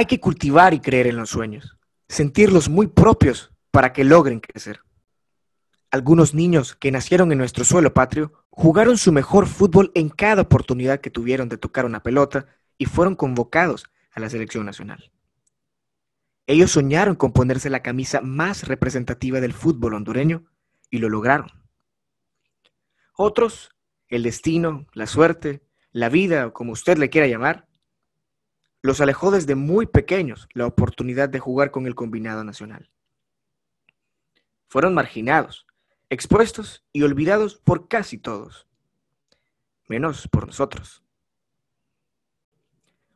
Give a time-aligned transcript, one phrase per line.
[0.00, 1.76] Hay que cultivar y creer en los sueños,
[2.08, 4.80] sentirlos muy propios para que logren crecer.
[5.90, 11.02] Algunos niños que nacieron en nuestro suelo patrio jugaron su mejor fútbol en cada oportunidad
[11.02, 12.46] que tuvieron de tocar una pelota
[12.78, 15.12] y fueron convocados a la selección nacional.
[16.46, 20.46] Ellos soñaron con ponerse la camisa más representativa del fútbol hondureño
[20.88, 21.50] y lo lograron.
[23.18, 23.76] Otros,
[24.08, 25.60] el destino, la suerte,
[25.92, 27.66] la vida, como usted le quiera llamar,
[28.82, 32.90] los alejó desde muy pequeños la oportunidad de jugar con el combinado nacional.
[34.68, 35.66] Fueron marginados,
[36.08, 38.66] expuestos y olvidados por casi todos,
[39.88, 41.02] menos por nosotros.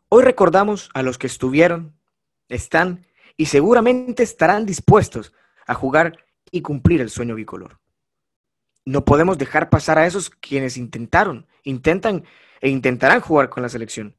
[0.09, 1.97] Hoy recordamos a los que estuvieron,
[2.49, 5.33] están y seguramente estarán dispuestos
[5.67, 7.81] a jugar y cumplir el sueño bicolor.
[8.85, 12.25] No podemos dejar pasar a esos quienes intentaron, intentan
[12.61, 14.15] e intentarán jugar con la selección,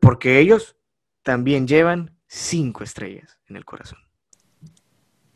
[0.00, 0.76] porque ellos
[1.22, 3.98] también llevan cinco estrellas en el corazón.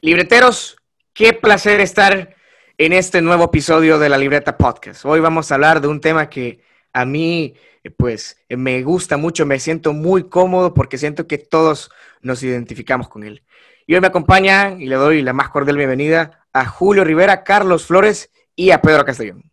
[0.01, 0.77] Libreteros,
[1.13, 2.37] qué placer estar
[2.77, 5.05] en este nuevo episodio de la Libreta Podcast.
[5.05, 7.55] Hoy vamos a hablar de un tema que a mí,
[7.97, 11.91] pues, me gusta mucho, me siento muy cómodo porque siento que todos
[12.23, 13.43] nos identificamos con él.
[13.87, 17.87] Y hoy me acompaña y le doy la más cordial bienvenida a Julio Rivera, Carlos
[17.87, 19.51] Flores y a Pedro Castellón.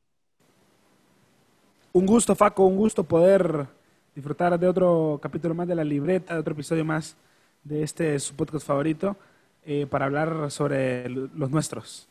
[1.93, 3.67] Un gusto, Faco, un gusto poder
[4.15, 7.17] disfrutar de otro capítulo más de la libreta, de otro episodio más
[7.63, 9.17] de este su podcast favorito,
[9.65, 12.07] eh, para hablar sobre los nuestros.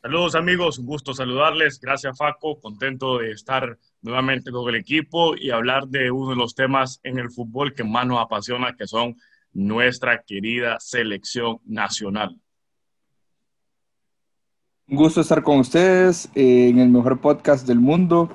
[0.00, 1.80] Saludos amigos, un gusto saludarles.
[1.80, 6.54] Gracias Faco, contento de estar nuevamente con el equipo y hablar de uno de los
[6.54, 9.16] temas en el fútbol que más nos apasiona, que son
[9.52, 12.38] nuestra querida selección nacional.
[14.86, 18.30] Un gusto estar con ustedes eh, en el mejor podcast del mundo.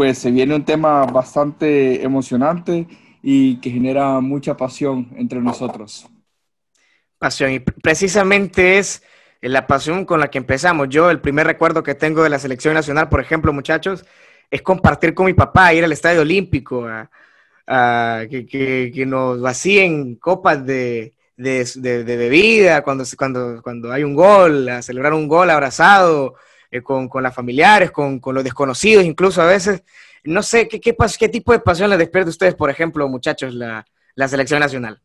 [0.00, 2.86] Pues se viene un tema bastante emocionante
[3.22, 6.08] y que genera mucha pasión entre nosotros.
[7.18, 9.02] Pasión, y precisamente es
[9.42, 10.88] la pasión con la que empezamos.
[10.88, 14.06] Yo, el primer recuerdo que tengo de la selección nacional, por ejemplo, muchachos,
[14.50, 16.86] es compartir con mi papá, ir al Estadio Olímpico,
[17.66, 25.12] a, que, nos vacíen copas de, bebida cuando, cuando, cuando hay un gol, a celebrar
[25.12, 26.36] un gol abrazado
[26.70, 29.82] eh, con, con las familiares, con, los desconocidos, incluso a veces.
[30.22, 33.54] No sé, ¿qué, qué, qué tipo de pasión les despierta a ustedes, por ejemplo, muchachos,
[33.54, 35.00] la, la selección nacional?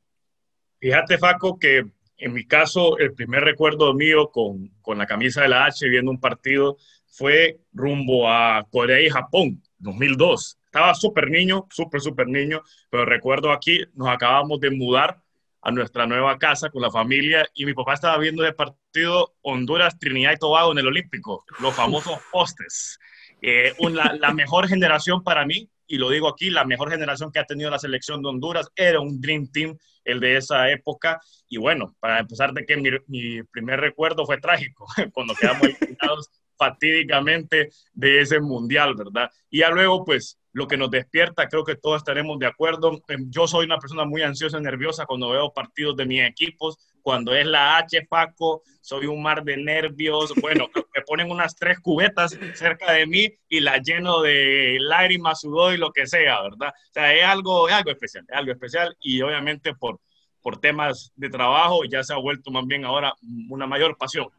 [0.80, 1.86] Fíjate, Faco, que
[2.18, 6.12] en mi caso, el primer recuerdo mío con, con la camisa de la H viendo
[6.12, 6.78] un partido
[7.08, 10.59] fue rumbo a Corea y Japón, 2002.
[10.66, 15.22] Estaba súper niño, súper, súper niño, pero recuerdo aquí, nos acabamos de mudar
[15.66, 19.98] a nuestra nueva casa con la familia y mi papá estaba viendo el partido Honduras,
[19.98, 23.00] Trinidad y Tobago en el Olímpico, los famosos postes.
[23.42, 27.46] Eh, la mejor generación para mí, y lo digo aquí, la mejor generación que ha
[27.46, 31.20] tenido la selección de Honduras era un Dream Team, el de esa época.
[31.50, 32.78] Y bueno, para empezar de que
[33.08, 39.32] mi, primer recuerdo fue trágico, cuando quedamos eliminados fatídicamente de ese mundial, ¿verdad?
[39.50, 43.01] Y ya luego, pues, lo que nos despierta, creo que todos estaremos de acuerdo.
[43.09, 46.77] Em, yo soy una persona muy ansiosa y nerviosa cuando veo partidos de mis equipos.
[47.01, 50.33] Cuando es la H, Paco, soy un mar de nervios.
[50.41, 55.73] Bueno, me ponen unas tres cubetas cerca de mí y la lleno de lágrimas, sudor
[55.73, 56.69] y lo que sea, ¿verdad?
[56.69, 59.99] O sea, es algo, algo especial, es algo especial y obviamente por,
[60.41, 63.13] por temas de trabajo ya se ha vuelto más bien ahora
[63.49, 64.29] una mayor pasión.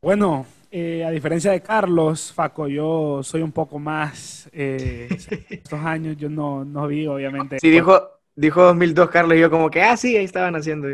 [0.00, 4.48] Bueno, eh, a diferencia de Carlos, Faco, yo soy un poco más.
[4.52, 5.08] Eh,
[5.50, 7.58] estos años yo no, no vi, obviamente.
[7.58, 8.00] Sí, dijo,
[8.36, 10.88] dijo 2002, Carlos, y yo como que, ah, sí, ahí estaban haciendo.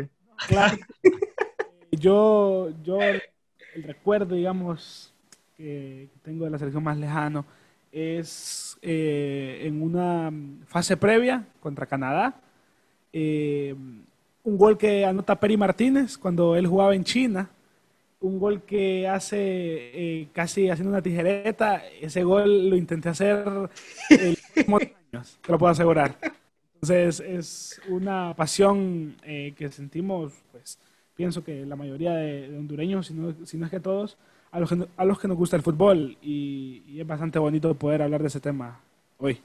[0.47, 0.77] Claro.
[1.91, 5.13] yo, yo, el recuerdo, digamos,
[5.55, 7.45] que tengo de la selección más lejano
[7.91, 10.31] es eh, en una
[10.65, 12.33] fase previa contra Canadá.
[13.13, 17.49] un gol que anota Peri Martínez cuando él jugaba en China
[18.19, 21.83] un gol que hace eh, casi haciendo una tijereta.
[22.01, 23.45] Ese gol lo intenté hacer
[24.09, 24.37] el
[25.13, 26.17] años, te lo puedo asegurar.
[26.75, 30.77] Entonces es una pasión eh, que sentimos, pues
[31.15, 33.29] pienso que la mayoría de, hondureños, si no,
[33.65, 34.17] es que todos,
[34.51, 38.01] a los que, a los que nos gusta el fútbol y, es bastante bonito poder
[38.01, 38.79] hablar de ese tema
[39.17, 39.39] hoy.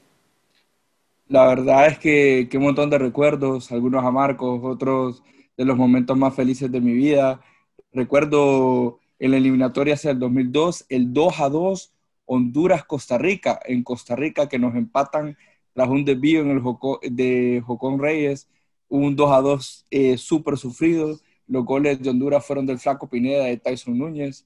[1.27, 5.23] La verdad es que, que un montón de recuerdos, algunos amargos, otros
[5.57, 7.39] de los momentos más felices de mi vida.
[7.93, 11.93] Recuerdo en la eliminatoria hacia el 2002, el 2 a 2
[12.25, 15.37] Honduras-Costa Rica, en Costa Rica que nos empatan
[15.73, 16.63] tras un desvío en el
[17.11, 18.49] de Jocón Reyes,
[18.89, 21.19] un 2 a 2 eh, súper sufrido.
[21.47, 24.45] Los goles de Honduras fueron del Flaco Pineda, de Tyson Núñez.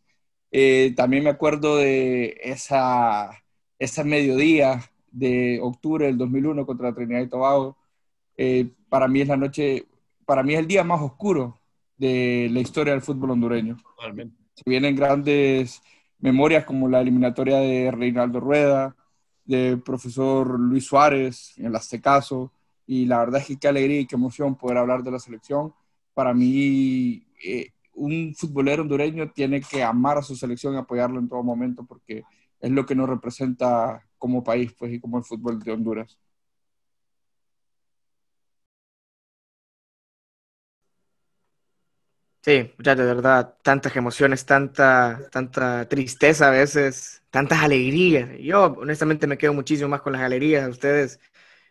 [0.52, 3.32] Eh, también me acuerdo de esa,
[3.80, 7.78] esa mediodía de octubre del 2001 contra Trinidad y Tobago,
[8.38, 9.86] eh, para mí es la noche,
[10.26, 11.57] para mí es el día más oscuro
[11.98, 13.78] de la historia del fútbol hondureño.
[14.54, 15.82] Se vienen grandes
[16.20, 18.96] memorias como la eliminatoria de Reinaldo Rueda,
[19.46, 22.52] de profesor Luis Suárez en el Aztecaso,
[22.86, 25.74] y la verdad es que qué alegría y qué emoción poder hablar de la selección.
[26.14, 31.28] Para mí, eh, un futbolero hondureño tiene que amar a su selección y apoyarlo en
[31.28, 32.24] todo momento porque
[32.60, 36.18] es lo que nos representa como país pues, y como el fútbol de Honduras.
[42.48, 48.30] Sí, ya de verdad, tantas emociones, tanta, tanta tristeza a veces, tantas alegrías.
[48.40, 50.64] Yo honestamente me quedo muchísimo más con las alegrías.
[50.66, 51.20] A ustedes,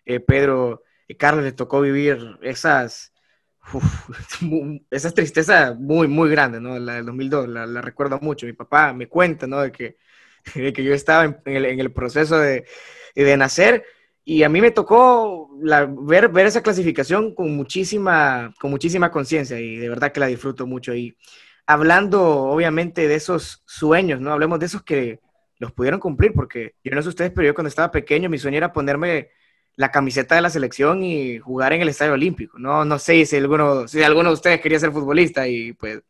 [0.05, 3.15] eh, Pedro y Carlos, les tocó vivir esas,
[4.91, 6.79] esas tristezas muy, muy grandes, ¿no?
[6.79, 8.45] La del 2002, la, la, recuerdo mucho.
[8.45, 9.63] Mi papá me cuenta, ¿no?
[9.63, 9.97] De que,
[10.55, 12.67] de que yo estaba en, el, en el, proceso de,
[13.15, 13.83] de nacer
[14.29, 19.77] y a mí me tocó ver, ver esa clasificación con muchísima, con muchísima conciencia y
[19.77, 20.93] de verdad que la disfruto mucho.
[20.97, 21.17] Y
[21.65, 24.33] hablando obviamente de esos sueños, ¿no?
[24.33, 25.21] Hablemos de esos que
[25.61, 28.57] los pudieron cumplir, porque yo no sé ustedes, pero yo cuando estaba pequeño mi sueño
[28.57, 29.31] era ponerme
[29.77, 32.59] la camiseta de la selección y jugar en el Estadio Olímpico.
[32.59, 36.03] No, no sé si alguno, si alguno de ustedes quería ser futbolista y pues,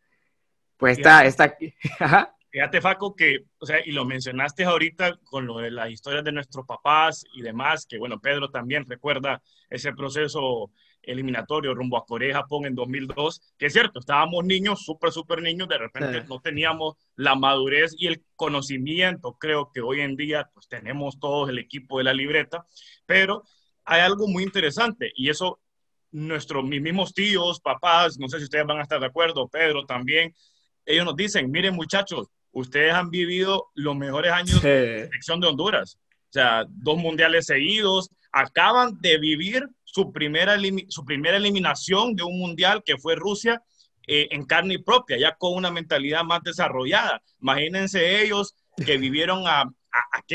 [0.79, 1.75] pues está, está aquí.
[2.57, 6.33] Fíjate, Faco, que, o sea, y lo mencionaste ahorita con lo de las historias de
[6.33, 10.71] nuestros papás y demás, que bueno, Pedro también recuerda ese proceso
[11.03, 15.43] eliminatorio rumbo a Corea y Japón en 2002, que es cierto, estábamos niños, súper, súper
[15.43, 20.49] niños, de repente no teníamos la madurez y el conocimiento, creo que hoy en día
[20.55, 22.65] pues tenemos todos el equipo de la libreta,
[23.05, 23.43] pero
[23.85, 25.61] hay algo muy interesante y eso
[26.11, 29.85] nuestros mis mismos tíos, papás, no sé si ustedes van a estar de acuerdo, Pedro
[29.85, 30.35] también,
[30.87, 35.47] ellos nos dicen, miren muchachos, ustedes han vivido los mejores años de la selección de
[35.49, 35.99] Honduras.
[36.31, 40.57] O sea, dos mundiales seguidos, acaban de vivir su primera,
[40.89, 43.63] su primera eliminación de un mundial que fue Rusia
[44.07, 47.21] eh, en carne propia, ya con una mentalidad más desarrollada.
[47.43, 48.55] Imagínense ellos
[48.87, 49.65] que vivieron a,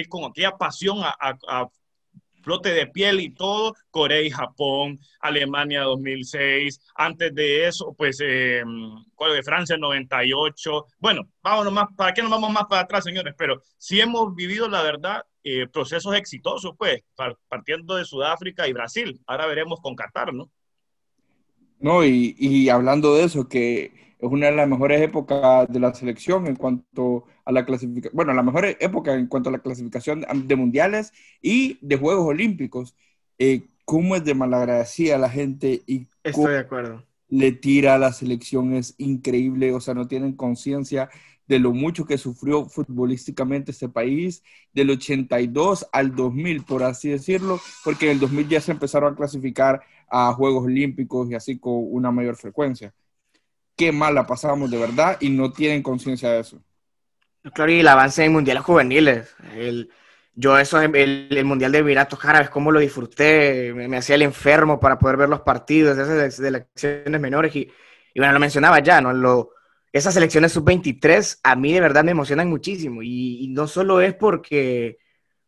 [0.07, 1.67] con aquella pasión a,
[2.41, 8.63] flote de piel y todo, Corea y Japón, Alemania 2006, antes de eso, pues, eh,
[8.63, 10.85] de Francia 98.
[10.99, 13.33] Bueno, vámonos más, ¿para qué nos vamos más para atrás, señores?
[13.37, 17.03] Pero sí hemos vivido, la verdad, eh, procesos exitosos, pues,
[17.47, 19.19] partiendo de Sudáfrica y Brasil.
[19.27, 20.49] Ahora veremos con Qatar, ¿no?
[21.79, 25.93] No, y, y hablando de eso, que es una de las mejores épocas de la
[25.95, 30.23] selección en cuanto a la clasificación, bueno, la mejor época en cuanto a la clasificación
[30.45, 32.95] de mundiales y de Juegos Olímpicos.
[33.39, 37.03] Eh, ¿Cómo es de malagradecida la gente y Estoy de acuerdo.
[37.29, 38.73] le tira a la selección?
[38.75, 41.09] Es increíble, o sea, no tienen conciencia
[41.47, 47.59] de lo mucho que sufrió futbolísticamente este país, del 82 al 2000, por así decirlo,
[47.83, 51.73] porque en el 2000 ya se empezaron a clasificar a Juegos Olímpicos y así con
[51.89, 52.93] una mayor frecuencia
[53.81, 56.61] qué mal la pasábamos de verdad y no tienen conciencia de eso.
[57.55, 59.35] Claro, y el avance en mundiales juveniles.
[59.55, 59.89] El,
[60.35, 64.79] yo eso, el, el, Mundial de Emiratos Árabes, cómo lo disfruté, me, hacía el enfermo
[64.79, 67.71] para poder ver los partidos de esas selecciones menores y,
[68.13, 69.13] y bueno, lo mencionaba ya, ¿no?
[69.13, 69.53] Lo,
[69.91, 74.13] esas selecciones sub-23 a mí de verdad me emocionan muchísimo y, y, no solo es
[74.13, 74.99] porque,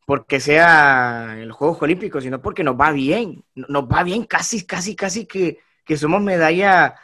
[0.07, 4.95] porque sea los Juegos Olímpicos, sino porque nos va bien, nos va bien casi, casi,
[4.95, 6.95] casi que, que somos medalla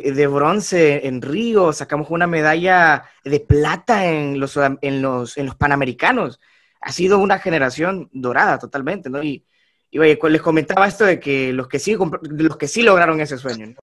[0.00, 5.56] de bronce en Río, sacamos una medalla de plata en los, en los, en los
[5.56, 6.40] Panamericanos.
[6.80, 9.22] Ha sido una generación dorada totalmente, ¿no?
[9.22, 9.46] Y,
[9.90, 13.74] y les comentaba esto de que los que sí, los que sí lograron ese sueño,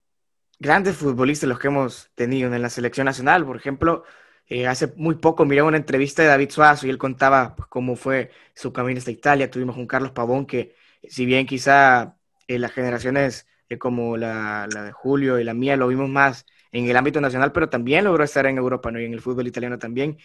[0.60, 4.04] grandes futbolistas los que hemos tenido en la selección nacional, por ejemplo,
[4.48, 7.96] eh, hace muy poco miré una entrevista de David Suazo y él contaba pues, cómo
[7.96, 9.50] fue su camino hasta Italia.
[9.50, 10.76] Tuvimos un Carlos Pavón que,
[11.08, 15.88] si bien quizá eh, las generaciones como la, la, de Julio y la mía, lo
[15.88, 19.00] vimos más en el ámbito nacional, pero también logró estar en Europa ¿no?
[19.00, 20.18] y en el fútbol italiano también.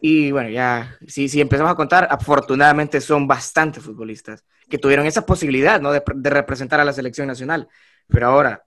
[0.00, 5.24] Y bueno, ya, si, si empezamos a contar, afortunadamente son bastantes futbolistas que tuvieron esa
[5.24, 5.92] posibilidad ¿no?
[5.92, 7.68] de, de representar a la selección nacional.
[8.08, 8.64] Pero ahora,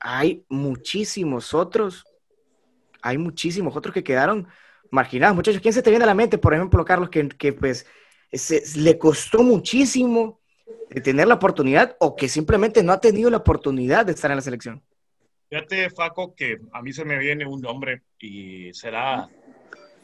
[0.00, 2.04] hay muchísimos otros,
[3.02, 4.46] hay muchísimos otros que quedaron
[4.90, 5.36] marginados.
[5.36, 6.38] Muchachos, ¿quién se te viene a la mente?
[6.38, 7.86] Por ejemplo, Carlos, que, que pues
[8.32, 10.40] se, le costó muchísimo
[10.90, 14.36] de tener la oportunidad o que simplemente no ha tenido la oportunidad de estar en
[14.36, 14.82] la selección?
[15.48, 19.28] Fíjate, Faco, que a mí se me viene un nombre y será,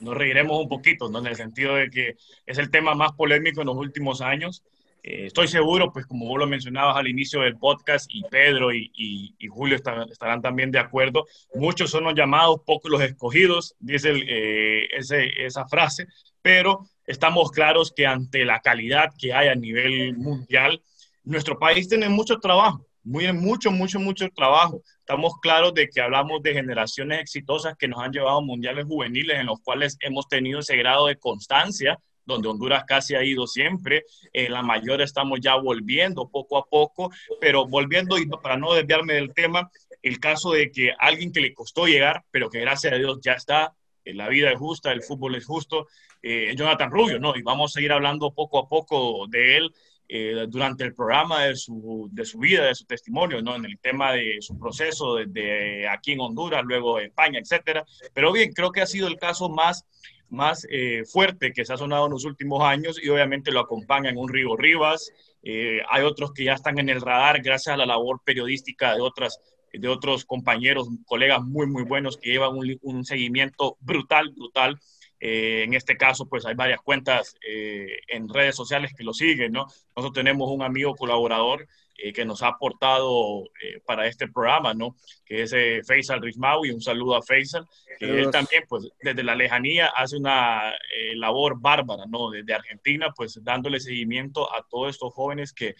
[0.00, 1.18] nos reiremos un poquito, ¿no?
[1.18, 2.16] En el sentido de que
[2.46, 4.62] es el tema más polémico en los últimos años.
[5.04, 9.34] Eh, estoy seguro, pues como vos lo mencionabas al inicio del podcast, y Pedro y,
[9.50, 15.66] Julio estarán también de acuerdo, muchos son los llamados, pocos los escogidos, dice eh, esa
[15.66, 16.06] frase,
[16.40, 20.80] pero estamos claros que ante la calidad que hay a nivel mundial,
[21.24, 22.86] nuestro país tiene mucho trabajo.
[23.04, 24.80] muy, mucho, mucho, mucho trabajo.
[25.00, 29.40] Estamos claros de que hablamos de generaciones exitosas que nos han llevado a mundiales juveniles
[29.40, 34.04] en los cuales hemos tenido ese grado de constancia donde Honduras casi ha ido siempre.
[34.32, 37.10] En la mayor estamos ya volviendo poco a poco,
[37.40, 39.70] pero volviendo, y para no desviarme del tema,
[40.02, 43.32] el caso de que alguien que le costó llegar, pero que gracias a Dios ya
[43.32, 43.74] está,
[44.04, 45.86] la vida es justa, el fútbol es justo,
[46.22, 47.36] eh, Jonathan Rubio, ¿no?
[47.36, 49.74] Y vamos a ir hablando poco a poco de él
[50.08, 53.56] eh, durante el programa de su, de su vida, de su testimonio, ¿no?
[53.56, 57.84] En el tema de su proceso desde aquí en Honduras, luego España, etcétera.
[58.12, 59.86] Pero bien, creo que ha sido el caso más
[60.32, 64.16] más eh, fuerte que se ha sonado en los últimos años y obviamente lo acompañan
[64.16, 65.12] un Rigo Rivas.
[65.42, 69.02] Eh, hay otros que ya están en el radar gracias a la labor periodística de,
[69.02, 69.40] otras,
[69.72, 74.80] de otros compañeros, colegas muy, muy buenos que llevan un, seguimiento brutal, brutal.
[75.24, 79.66] Eh, en este caso, pues hay varias cuentas en redes sociales que lo siguen, ¿no?
[79.94, 81.68] Nosotros tenemos un amigo colaborador
[82.04, 84.96] eh, que nos ha aportado eh, para este programa, ¿no?
[85.24, 87.64] Que es eh, Faisal Rizmawi, un saludo a Faisal,
[87.96, 90.74] que él también, pues, desde la lejanía hace una
[91.14, 92.30] labor bárbara, ¿no?
[92.30, 95.76] Desde Argentina, pues, dándole seguimiento a todos estos jóvenes que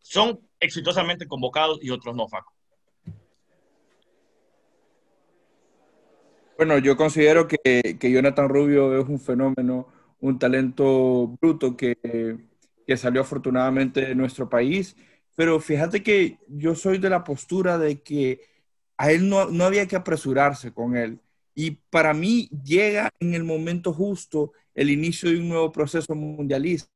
[0.00, 2.57] son exitosamente convocados y otros no, Faco.
[6.58, 9.88] Bueno, yo considero que, que Jonathan Rubio es un fenómeno,
[10.20, 11.96] un talento bruto que,
[12.86, 14.96] que salió afortunadamente de nuestro país
[15.36, 18.40] pero fíjate que yo soy de la postura de que
[18.96, 21.20] a él no, no había que apresurarse con él.
[21.54, 26.90] Y para mí llega en el momento justo el inicio de un nuevo proceso mundialista,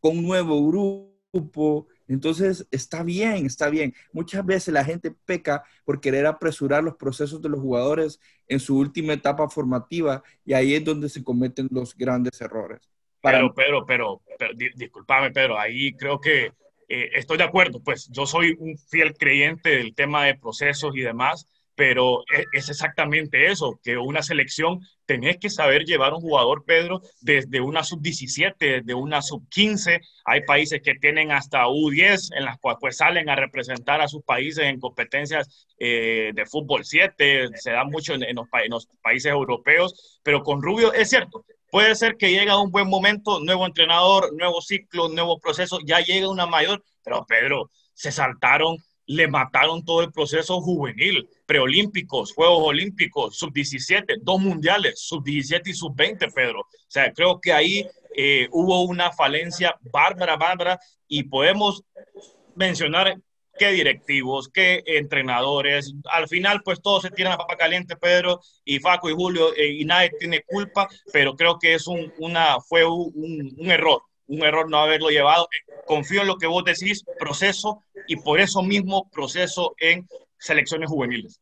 [0.00, 1.88] con un nuevo grupo.
[2.08, 3.94] Entonces, está bien, está bien.
[4.12, 8.78] Muchas veces la gente peca por querer apresurar los procesos de los jugadores en su
[8.78, 12.80] última etapa formativa y ahí es donde se cometen los grandes errores.
[13.20, 16.52] Pero, pero, pero, pero discúlpame, pero ahí creo que
[16.88, 21.00] eh, estoy de acuerdo, pues yo soy un fiel creyente del tema de procesos y
[21.00, 21.46] demás,
[21.78, 27.02] pero e, es, exactamente eso, que una selección tenés que saber llevar un jugador, Pedro,
[27.20, 30.00] desde una sub-17, desde una sub-15.
[30.24, 34.24] Hay países que tienen hasta U10, en las cuales pues, salen a representar a sus
[34.24, 39.30] países en competencias eh, de fútbol 7, se da mucho en, los, en los países
[39.30, 43.66] europeos, pero con Rubio es cierto, Puede ser que llegue a un buen momento, nuevo
[43.66, 49.84] entrenador, nuevo ciclo, nuevo proceso, ya llega una mayor, pero Pedro, se saltaron, le mataron
[49.84, 56.60] todo el proceso juvenil, preolímpicos, Juegos Olímpicos, sub-17, dos mundiales, sub-17 y sub-20, Pedro.
[56.60, 61.82] O sea, creo que ahí eh, hubo una falencia bárbara, bárbara, y podemos
[62.54, 63.16] mencionar
[63.58, 65.94] qué directivos, qué entrenadores.
[66.12, 69.72] Al final, pues todos se tiran a papa caliente, Pedro y Faco y Julio, eh,
[69.72, 73.12] y nadie tiene culpa, pero creo que es un, una, fue un,
[73.56, 75.48] un, error, un error no haberlo llevado.
[75.86, 80.06] Confío en lo que vos decís, proceso, y por eso mismo proceso en
[80.38, 81.40] selecciones juveniles.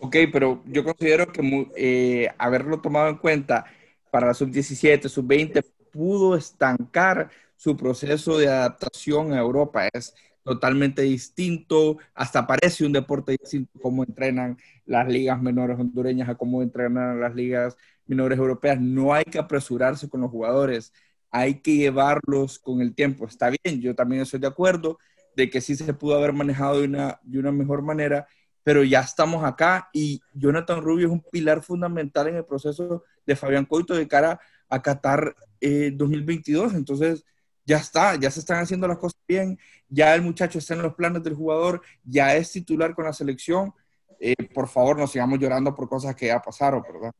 [0.00, 3.64] Ok, pero yo considero que eh, haberlo tomado en cuenta
[4.10, 9.88] para la sub-17, sub-20, pudo estancar su proceso de adaptación a Europa.
[9.92, 10.14] Es,
[10.48, 14.56] totalmente distinto, hasta parece un deporte distinto cómo entrenan
[14.86, 18.80] las ligas menores hondureñas a cómo entrenan las ligas menores europeas.
[18.80, 20.94] No hay que apresurarse con los jugadores,
[21.30, 23.26] hay que llevarlos con el tiempo.
[23.26, 24.98] Está bien, yo también estoy de acuerdo
[25.36, 28.26] de que sí se pudo haber manejado de una, de una mejor manera,
[28.62, 33.36] pero ya estamos acá y Jonathan Rubio es un pilar fundamental en el proceso de
[33.36, 36.72] Fabián Coito de cara a Qatar 2022.
[36.72, 37.24] Eh, Entonces,
[37.64, 39.58] ya está, ya se están haciendo las cosas bien,
[39.88, 43.72] ya el muchacho está en los planes del jugador, ya es titular con la selección.
[44.20, 47.12] Eh, por favor, no sigamos llorando por cosas que ya pasaron, ¿verdad?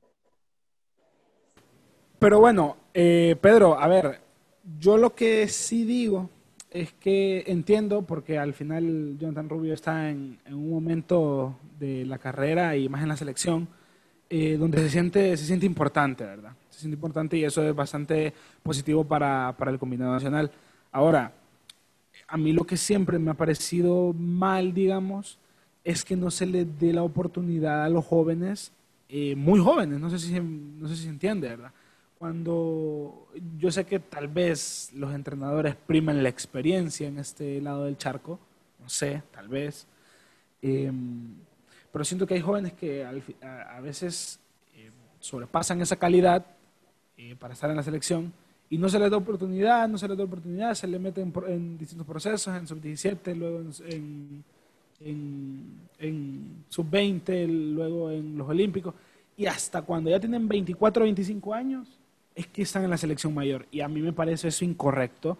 [2.18, 4.20] Pero bueno, eh, Pedro, a ver,
[4.78, 6.30] yo lo que sí digo
[6.70, 12.76] es que entiendo, porque al final Jonathan Rubio está en, un momento de la carrera
[12.76, 13.68] y más en la selección,
[14.28, 16.52] eh, donde se siente, se siente importante, ¿verdad?
[16.70, 18.32] es importante y eso es bastante
[18.62, 20.50] positivo para, para el combinado nacional.
[20.92, 21.32] Ahora,
[22.26, 25.38] a mí lo que siempre me ha parecido mal, digamos,
[25.84, 28.72] es que no se le dé la oportunidad a los jóvenes,
[29.08, 31.72] eh, muy jóvenes, no sé, si, no sé si se entiende, ¿verdad?
[32.18, 37.96] Cuando yo sé que tal vez los entrenadores priman la experiencia en este lado del
[37.96, 38.40] charco,
[38.80, 39.86] no sé, tal vez,
[40.60, 41.36] em,
[41.92, 44.40] pero siento que hay jóvenes que a, veces
[44.74, 46.44] eh, sobrepasan esa calidad
[47.16, 48.32] eh, para estar en la selección
[48.70, 51.78] y no se les da oportunidad, no se les da oportunidad, se le meten en,
[51.78, 54.44] distintos procesos, en sub-17, luego en,
[55.00, 58.94] en, sub-20, luego en los Olímpicos,
[59.36, 61.97] y hasta cuando ya tienen 24 o 25 años,
[62.38, 63.66] es que están en la selección mayor.
[63.72, 65.36] Y a mí me parece eso incorrecto,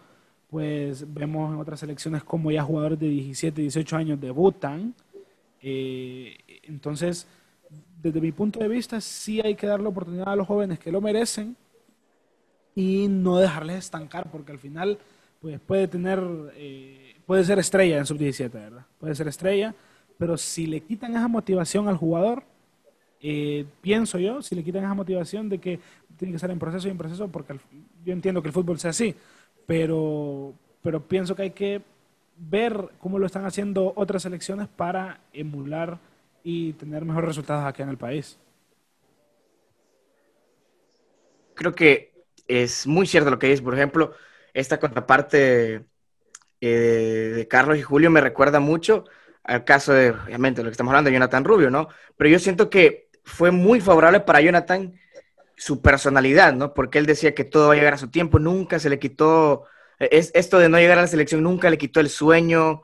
[0.51, 4.95] pues vemos en otras selecciones como ya jugadores de 17, 18 años debutan.
[5.63, 7.29] Eh, entonces,
[8.03, 11.01] desde mi punto de vista, sí hay que darle oportunidad a los jóvenes que lo
[11.01, 11.55] merecen
[12.75, 14.99] y no dejarles estancar, porque al final
[15.41, 16.21] pues puede tener,
[16.57, 18.87] eh, puede ser estrella en sub-17, ¿verdad?
[18.99, 19.73] Puede ser estrella,
[20.19, 22.43] pero si le quitan esa motivación al jugador,
[23.21, 25.81] eh, pienso yo, si le quitan esa motivación de que
[26.19, 27.55] tiene que estar en proceso y en proceso, porque
[28.05, 29.15] yo entiendo que el fútbol sea así,
[29.67, 31.81] pero, pero pienso que hay que
[32.37, 35.99] ver cómo lo están haciendo otras selecciones para emular
[36.43, 38.39] y tener mejores resultados aquí en el país.
[41.55, 42.13] Creo que
[42.47, 43.63] es muy cierto lo que dices.
[43.63, 44.13] Por ejemplo,
[44.55, 45.85] esta contraparte
[46.61, 49.05] eh, de Carlos y Julio me recuerda mucho
[49.45, 51.89] al caso de, obviamente, lo que estamos hablando de Jonathan Rubio, ¿no?
[52.17, 54.95] Pero yo siento que fue muy favorable para Jonathan
[55.59, 56.73] su personalidad, ¿no?
[56.73, 59.65] Porque él decía que todo va a llegar a su tiempo, nunca se le quitó,
[59.99, 62.83] es, esto de no llegar a la selección nunca le quitó el sueño,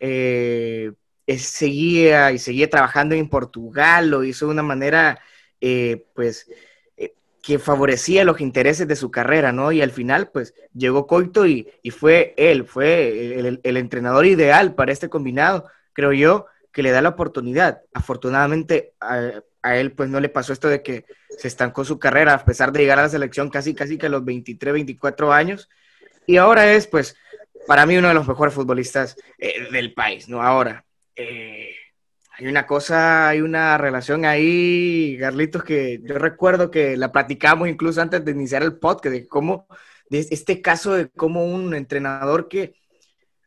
[0.00, 0.92] eh,
[1.38, 5.20] seguía y seguía trabajando en Portugal, lo hizo de una manera,
[5.60, 6.48] eh, pues,
[6.96, 9.72] eh, que favorecía los intereses de su carrera, ¿no?
[9.72, 15.08] Y al final, pues, llegó Coito y, fue él, fue el, entrenador ideal para este
[15.08, 17.82] combinado, creo yo, que le da la oportunidad.
[17.92, 21.04] Afortunadamente, a, él, pues, no le pasó esto de que
[21.38, 24.10] se estancó su carrera, a pesar de llegar a la selección casi, casi que a
[24.10, 25.68] los 23, 24 años.
[26.26, 27.16] Y ahora es, pues,
[27.66, 30.42] para mí uno de los mejores futbolistas eh, del país, ¿no?
[30.42, 31.74] Ahora, eh,
[32.38, 38.00] hay una cosa, hay una relación ahí, Carlitos, que yo recuerdo que la platicamos incluso
[38.00, 39.66] antes de iniciar el podcast, de cómo,
[40.08, 42.74] de este caso de cómo un entrenador que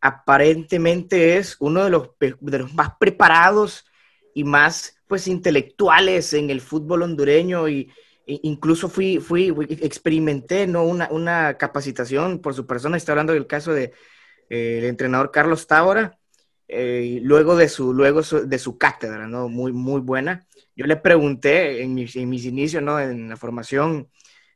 [0.05, 3.85] aparentemente es uno de los, de los más preparados
[4.33, 7.91] y más pues intelectuales en el fútbol hondureño y
[8.27, 10.83] e incluso fui, fui, experimenté ¿no?
[10.83, 13.91] una, una capacitación por su persona, estoy hablando del caso del
[14.49, 16.17] de, eh, entrenador Carlos Tábora,
[16.67, 19.47] eh, luego, de su, luego de su cátedra, ¿no?
[19.47, 20.47] muy, muy buena.
[20.75, 22.99] Yo le pregunté en mis, en mis inicios ¿no?
[22.99, 24.09] en la formación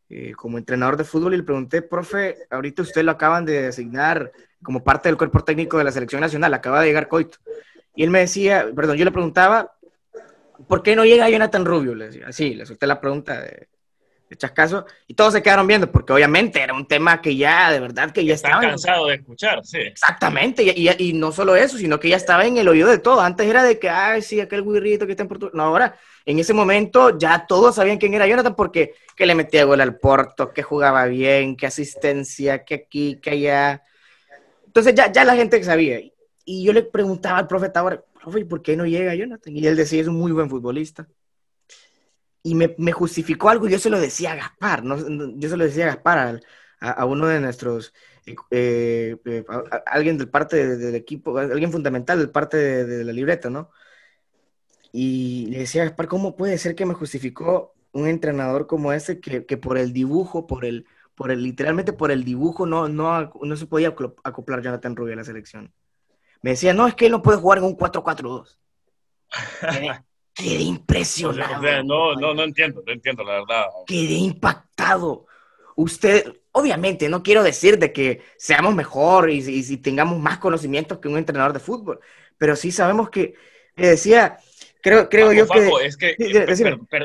[0.09, 4.31] eh, como entrenador de fútbol y le pregunté, profe, ahorita usted lo acaban de designar
[4.63, 7.37] como parte del cuerpo técnico de la selección nacional, acaba de llegar Coito.
[7.95, 9.75] Y él me decía, perdón, yo le preguntaba,
[10.67, 11.95] ¿por qué no llega Jonathan Rubio?
[11.95, 13.67] Le decía, así, le solté la pregunta de,
[14.29, 17.79] de chascaso y todos se quedaron viendo porque obviamente era un tema que ya, de
[17.79, 18.61] verdad, que ya estaba...
[18.61, 19.79] cansado de escuchar, sí.
[19.79, 23.21] Exactamente, y, y, no solo eso, sino que ya estaba en el oído de todo.
[23.21, 25.53] Antes era de que, ay, sí, aquel guirrito que está en Portugal.
[25.55, 29.65] No, ahora, en ese momento ya todos sabían quién era Jonathan porque que le metía
[29.65, 33.83] gol al Porto, que jugaba bien, que asistencia, que aquí, que allá.
[34.67, 35.99] Entonces ya, ya la gente sabía.
[36.45, 39.57] Y yo le preguntaba al profeta ahora, profe, ¿por qué no llega Jonathan?
[39.57, 41.07] Y él decía, es un muy buen futbolista.
[42.41, 44.97] Y me, me justificó algo yo se lo decía a Gaspar, ¿no?
[45.37, 46.39] yo se lo decía a Gaspar,
[46.79, 47.93] a, a uno de nuestros,
[48.51, 49.45] eh, eh,
[49.85, 53.71] alguien del parte del equipo, alguien fundamental del parte de, la libreta, ¿no?
[54.91, 59.19] Y le decía a Gaspar, ¿cómo puede ser que me justificó un entrenador como ese
[59.19, 63.31] que, que por el dibujo, por el, por el, literalmente por el dibujo, no, no,
[63.41, 65.73] no se podía acoplar Jonathan Rubio a la selección?
[66.41, 68.57] Me decía, no, es que él no puede jugar en un 4-4-2.
[70.39, 71.83] Quedé, impresionado.
[71.83, 73.65] no, no, no entiendo, no entiendo, la verdad.
[73.85, 75.25] Quedé impactado.
[75.75, 81.09] Usted, obviamente, no quiero decir de que seamos mejor y, si tengamos más conocimientos que
[81.09, 81.99] un entrenador de fútbol,
[82.37, 83.33] pero sí sabemos que,
[83.75, 84.37] le decía,
[84.81, 85.69] creo, creo yo que...
[85.83, 86.15] Es que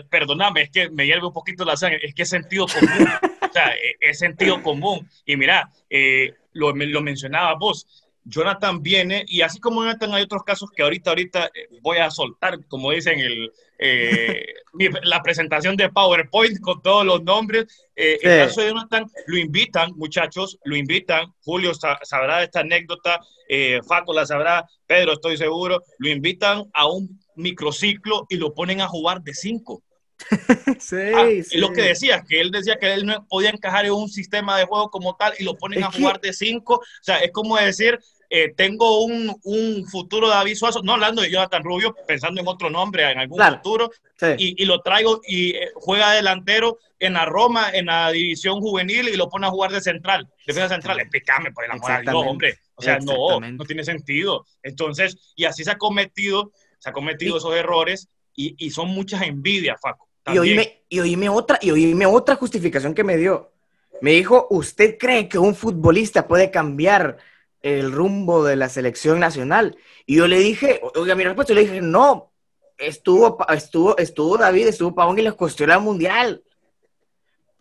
[0.08, 3.08] perdóname, es que me hierve un poquito la sangre, es que es sentido común,
[3.40, 5.08] o sea, e, es, sentido común.
[5.26, 10.42] Y mira, eh, lo, lo mencionaba vos, Jonathan viene, y así como Jonathan hay otros
[10.44, 14.46] casos que ahorita, ahorita eh, voy a soltar, como dicen, el, eh,
[15.02, 17.66] la presentación de PowerPoint con todos los nombres.
[17.94, 21.32] Eh, el caso de Jonathan, lo invitan, muchachos, lo invitan.
[21.44, 23.20] Julio sabrá esta anécdota,
[23.86, 25.82] Faco la sabrá, Pedro estoy seguro.
[25.98, 29.82] Lo invitan a un microciclo y lo ponen a jugar de cinco.
[30.78, 31.58] sí, ah, sí.
[31.58, 34.64] Lo que decía, que él decía que él no podía encajar en un sistema de
[34.64, 36.76] juego como tal y lo ponen a jugar de cinco.
[36.76, 37.98] O sea, es como decir,
[38.30, 42.70] eh, tengo un, un, futuro de aviso, no hablando de Jonathan Rubio, pensando en otro
[42.70, 43.90] nombre en algún futuro,
[44.38, 49.08] y, y, lo traigo y eh, juega delantero en la Roma, en la división juvenil,
[49.08, 51.00] y lo pone a jugar de central, defensa central.
[51.00, 52.58] Explícame, por el amor no, hombre.
[52.76, 54.46] O sea, no, no tiene sentido.
[54.62, 59.22] Entonces, y así se ha cometido, se ha cometido esos errores, y, y, son muchas
[59.22, 60.08] envidias, Faco.
[60.32, 63.52] Y oíme, y oíme otra, y oíme otra justificación que me dio.
[64.00, 67.18] Me dijo, ¿usted cree que un futbolista puede cambiar
[67.64, 69.78] el rumbo de la selección nacional.
[70.04, 72.30] Y yo le dije, oiga, mi respuesta, le dije, no,
[72.76, 76.44] estuvo, estuvo, estuvo David, estuvo Pavón y les costó el mundial.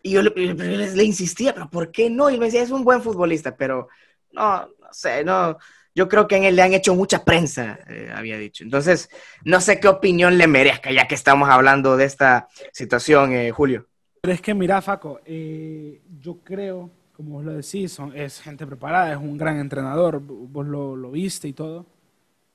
[0.02, 2.28] Y yo le, le, insistía, pero ¿por qué no?
[2.28, 3.88] Y me decía, es un buen futbolista, pero
[4.32, 5.56] no, no sé, no.
[5.94, 8.62] Yo creo que en él le han hecho mucha prensa, eh, había dicho.
[8.62, 9.08] Entonces,
[9.42, 13.88] no sé qué opinión le merezca, ya que estamos hablando de esta situación, eh, Julio.
[14.20, 18.66] Pero es que, mira, Faco, eh, yo creo, como vos lo decís, son, es gente
[18.66, 21.86] preparada, es un gran entrenador, vos lo, lo viste y todo,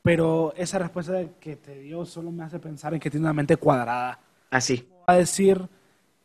[0.04, 3.58] pero esa respuesta que te dio solo me hace pensar en que tiene una mente
[3.58, 4.20] cuadrada.
[4.50, 4.88] Así.
[5.10, 5.68] Va a decir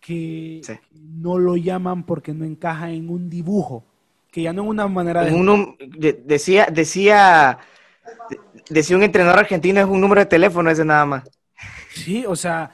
[0.00, 0.74] que Sí.
[0.92, 3.84] no lo llaman porque no encaja en un dibujo,
[4.30, 5.32] que ya no es una manera de...
[5.32, 7.58] Un num- de- decía, decía,
[8.30, 11.24] de- decía un entrenador argentino, es un número de teléfono ese nada más.
[11.94, 12.72] Sí, o sea,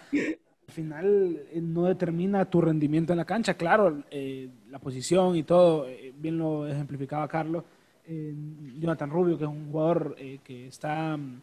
[0.71, 3.55] final eh, no determina tu rendimiento en la cancha.
[3.55, 7.65] Claro, eh, la posición y todo, eh, bien lo ejemplificaba Carlos.
[8.07, 8.35] Eh,
[8.79, 11.41] Jonathan Rubio, que es un jugador eh, que está mm,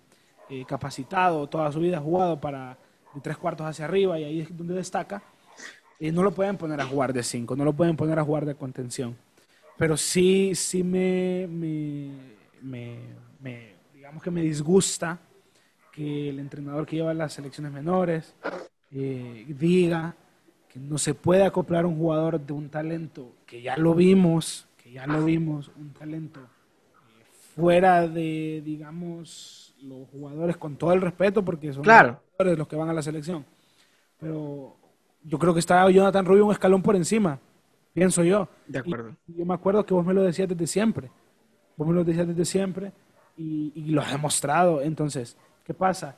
[0.68, 2.78] capacitado, toda su vida ha jugado para
[3.14, 5.22] de tres cuartos hacia arriba y ahí es donde destaca.
[6.00, 8.56] no lo pueden poner a jugar de cinco, no lo pueden poner a jugar de
[8.56, 9.16] contención.
[9.78, 12.12] Pero sí, sí me, me,
[12.62, 13.00] me-
[13.42, 15.20] me- digamos que me disgusta
[15.92, 18.36] que el entrenador que lleva las selecciones menores
[18.92, 20.16] eh, diga
[20.70, 24.92] que no se puede acoplar un jugador de un talento que ya lo vimos, que
[24.92, 27.24] ya lo vimos, un talento eh,
[27.56, 32.10] fuera de, digamos, los jugadores con todo el respeto, porque son Claro.
[32.10, 33.46] los jugadores los que van a la selección.
[34.20, 34.76] Pero
[35.24, 37.40] yo creo que está Jonathan Rubio un escalón por encima,
[37.94, 38.48] pienso yo.
[38.68, 39.16] De acuerdo.
[39.28, 41.10] Y yo me acuerdo que vos me lo decías desde siempre.
[41.76, 42.92] Vos me lo decías desde siempre
[43.38, 44.82] y, y lo has demostrado.
[44.82, 46.16] Entonces, ¿qué pasa?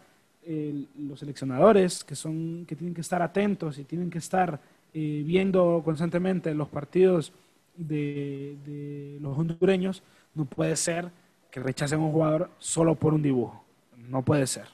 [0.50, 4.60] El- los seleccionadores que, son, que tienen que estar atentos y tienen que estar
[4.94, 7.32] eh, viendo constantemente los partidos
[7.78, 10.02] de, de los hondureños,
[10.36, 11.12] no puede ser
[11.52, 13.64] que rechacen a un jugador solo por un dibujo.
[14.10, 14.66] No puede ser.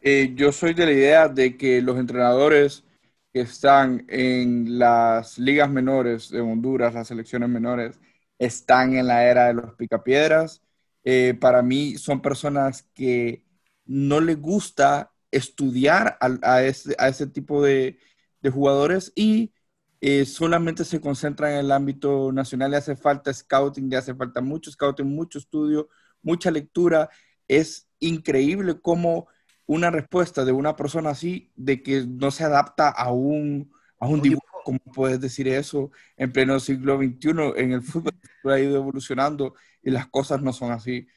[0.00, 2.84] Eh, yo soy de la idea de que los entrenadores
[3.32, 7.98] que están en las ligas menores de Honduras, las selecciones menores,
[8.38, 10.62] están en la era de los picapiedras.
[11.04, 13.44] Eh, para mí son personas que
[13.88, 17.98] no les gusta estudiar a, ese, a ese tipo de,
[18.40, 19.52] de jugadores y
[20.00, 22.70] eh, solamente se concentran en el ámbito nacional.
[22.70, 25.88] Le hace falta scouting, le hace falta mucho scouting, mucho estudio,
[26.22, 27.10] mucha lectura.
[27.48, 29.26] Es increíble cómo
[29.66, 34.22] una respuesta de una persona así, de que no se adapta a un, a Un
[34.22, 37.30] dibujo, ¿cómo puedes decir eso en pleno siglo XXI?
[37.56, 38.12] En el fútbol
[38.44, 41.08] ha ido evolucionando y las cosas no son así.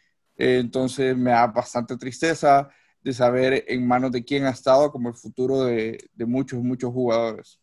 [0.41, 2.67] Eh, entonces me da bastante tristeza
[3.03, 6.91] de saber en manos de quién ha estado como el futuro de, de muchos, muchos
[6.91, 7.61] jugadores.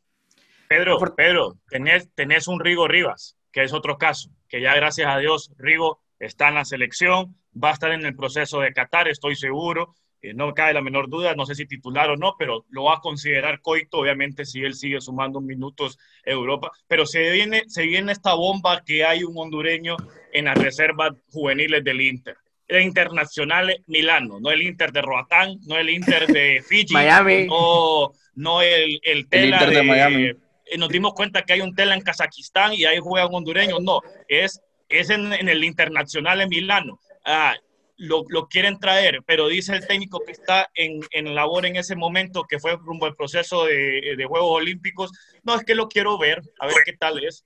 [0.69, 5.19] Pedro, Pedro, tenés, tenés un Rigo Rivas, que es otro caso, que ya gracias a
[5.19, 9.35] Dios Rigo está en la selección, va a estar en el proceso de Qatar, estoy
[9.35, 12.65] seguro, eh, no me cabe la menor duda, no sé si titular o no, pero
[12.71, 17.65] lo va a considerar Coito, obviamente si él sigue sumando minutos Europa, pero se viene,
[17.67, 19.97] se viene esta bomba que hay un hondureño
[20.33, 22.37] en las reservas juveniles del Inter.
[22.69, 27.47] El Internacional Milano, no el Inter de Roatán, no el Inter de Fiji, Miami.
[27.47, 30.25] no, no el, el Tela Inter de Miami.
[30.27, 33.79] eh, nos dimos cuenta que hay un Tela en Kazajistán y ahí juega un hondureño.
[33.81, 37.01] No, es, es en, en el Internacional en Milano.
[37.25, 37.55] Ah,
[37.97, 41.97] lo, lo quieren traer, pero dice el técnico que está en, en labor en ese
[41.97, 45.11] momento, que fue rumbo al proceso de, de Juegos Olímpicos.
[45.43, 47.45] No, es que lo quiero ver, a ver qué tal es.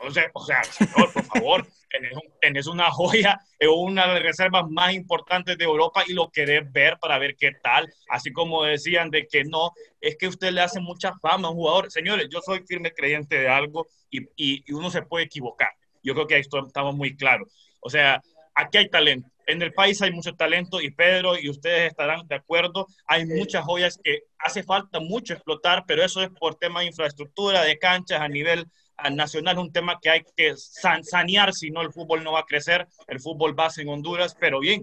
[0.00, 4.14] O sea, o sea señor, por favor, tenés, un- tenés una joya, es una de
[4.14, 7.88] las reservas más importantes de Europa y lo querés ver para ver qué tal.
[8.08, 11.56] Así como decían de que no, es que usted le hace mucha fama a un
[11.56, 11.90] jugador.
[11.90, 15.70] Señores, yo soy firme creyente de algo y, y- y uno se puede equivocar.
[16.02, 17.48] Yo creo que ahí estamos muy claros.
[17.80, 18.22] O sea,
[18.54, 19.28] aquí hay talento.
[19.46, 22.86] En el país hay mucho talento y Pedro y ustedes estarán de acuerdo.
[23.06, 27.62] Hay muchas joyas que hace falta mucho explotar, pero eso es por tema de infraestructura,
[27.62, 28.66] de canchas a nivel
[29.12, 32.46] nacional, un tema que hay que san- sanear, si no el fútbol no va a
[32.46, 34.82] crecer, el fútbol base en Honduras, pero bien,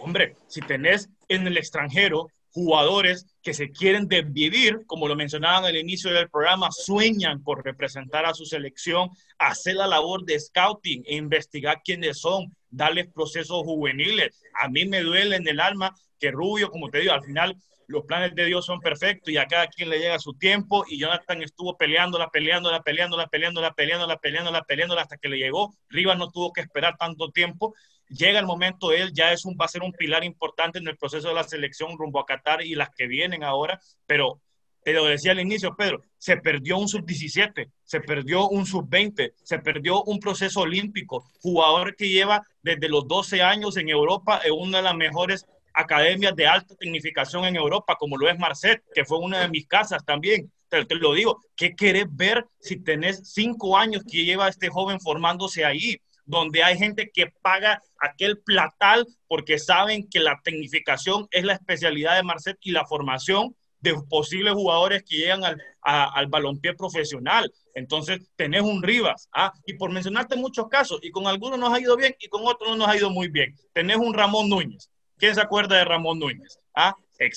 [0.00, 5.76] hombre, si tenés en el extranjero jugadores que se quieren desvivir, como lo mencionaban al
[5.76, 11.16] inicio del programa, sueñan con representar a su selección, hacer la labor de scouting e
[11.16, 14.40] investigar quiénes son, darles procesos juveniles.
[14.62, 17.56] A mí me duele en el alma que Rubio, como te digo, al final
[17.86, 20.98] los planes de Dios son perfectos y a cada quien le llega su tiempo y
[20.98, 25.74] Jonathan estuvo peleándola, peleándola, peleándola, peleándola, peleándola, peleándola, hasta que le llegó.
[25.88, 27.74] Rivas no tuvo que esperar tanto tiempo.
[28.08, 30.96] Llega el momento, él ya es un, va a ser un pilar importante en el
[30.96, 34.40] proceso de la selección rumbo a Qatar y las que vienen ahora, pero
[34.84, 39.58] te lo decía al inicio, Pedro, se perdió un sub-17, se perdió un sub-20, se
[39.58, 44.78] perdió un proceso olímpico, jugador que lleva desde los 12 años en Europa en una
[44.78, 49.18] de las mejores academias de alta tecnificación en Europa, como lo es Marcet, que fue
[49.18, 50.50] una de mis casas también.
[50.68, 55.64] Te, lo digo, ¿qué querés ver si tenés cinco años que lleva este joven formándose
[55.64, 55.96] ahí?
[56.26, 62.16] donde hay gente que paga aquel platal porque saben que la tecnificación es la especialidad
[62.16, 67.52] de Marcet y la formación de posibles jugadores que llegan al, al balompié profesional.
[67.74, 69.52] Entonces, tenés un Rivas, ¿ah?
[69.66, 72.70] y por mencionarte muchos casos, y con algunos nos ha ido bien y con otros
[72.70, 73.54] no nos ha ido muy bien.
[73.74, 74.90] Tenés un Ramón Núñez.
[75.18, 76.58] ¿Quién se acuerda de Ramón Núñez?
[76.74, 76.94] ¿Ah?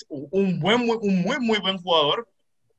[0.10, 2.28] un, buen, muy, un muy, muy buen jugador.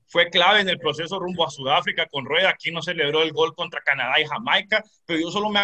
[0.07, 2.51] Fue clave en el proceso rumbo a Sudáfrica con Rueda.
[2.51, 5.61] Aquí no celebró el gol contra Canadá y Jamaica, pero yo solo me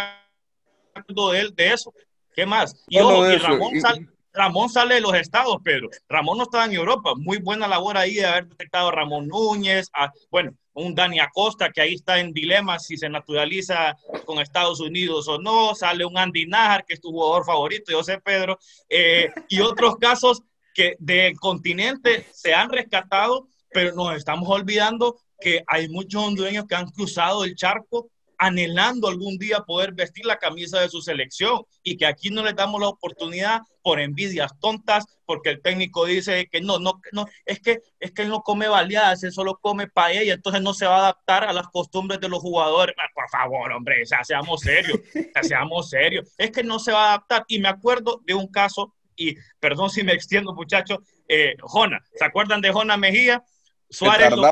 [0.94, 1.92] acuerdo de él, de eso.
[2.34, 2.84] ¿Qué más?
[2.88, 5.88] Y, Ramón, sale, Ramón sale de los estados, Pedro.
[6.08, 7.14] Ramón no estaba en Europa.
[7.16, 11.70] Muy buena labor ahí de haber detectado a Ramón Núñez, a, bueno, un Dani Acosta
[11.70, 15.74] que ahí está en dilema si se naturaliza con Estados Unidos o no.
[15.76, 18.58] Sale un Andy Najar, que es tu jugador favorito, yo sé, Pedro.
[18.88, 20.42] Eh, y otros casos
[20.74, 26.74] que del continente se han rescatado, pero nos estamos olvidando que hay muchos hondureños que
[26.74, 28.10] han cruzado el charco
[28.44, 32.52] anhelando algún día poder vestir la camisa de su selección y que aquí no le
[32.52, 37.60] damos la oportunidad por envidias tontas, porque el técnico dice que no, no, no, es
[37.60, 40.96] que, es que él no come baleadas, él solo come paella, entonces no se va
[40.96, 42.94] a adaptar a las costumbres de los jugadores.
[42.98, 45.00] Ah, por favor, hombre, o seamos serios,
[45.42, 47.44] seamos serios, es que no se va a adaptar.
[47.48, 52.24] Y me acuerdo de un caso y perdón si me extiendo, muchachos, eh, Jona, ¿se
[52.24, 53.42] acuerdan de Jona Mejía?
[53.88, 54.50] Suárez lo,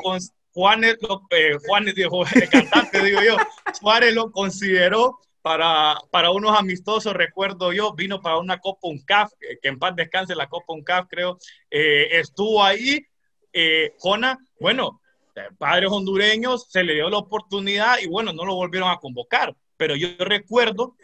[0.53, 3.37] Juanes, lo, eh, Juanes dijo, el cantante, digo yo,
[3.73, 9.67] Suárez lo consideró para, para unos amistosos, recuerdo yo, vino para una Copa UNCAF, que
[9.67, 11.37] en paz descanse la Copa UNCAF, creo,
[11.69, 13.05] eh, estuvo ahí,
[13.51, 15.01] eh, Jona, bueno,
[15.57, 19.95] padres hondureños, se le dio la oportunidad y bueno, no lo volvieron a convocar, pero
[19.95, 20.95] yo recuerdo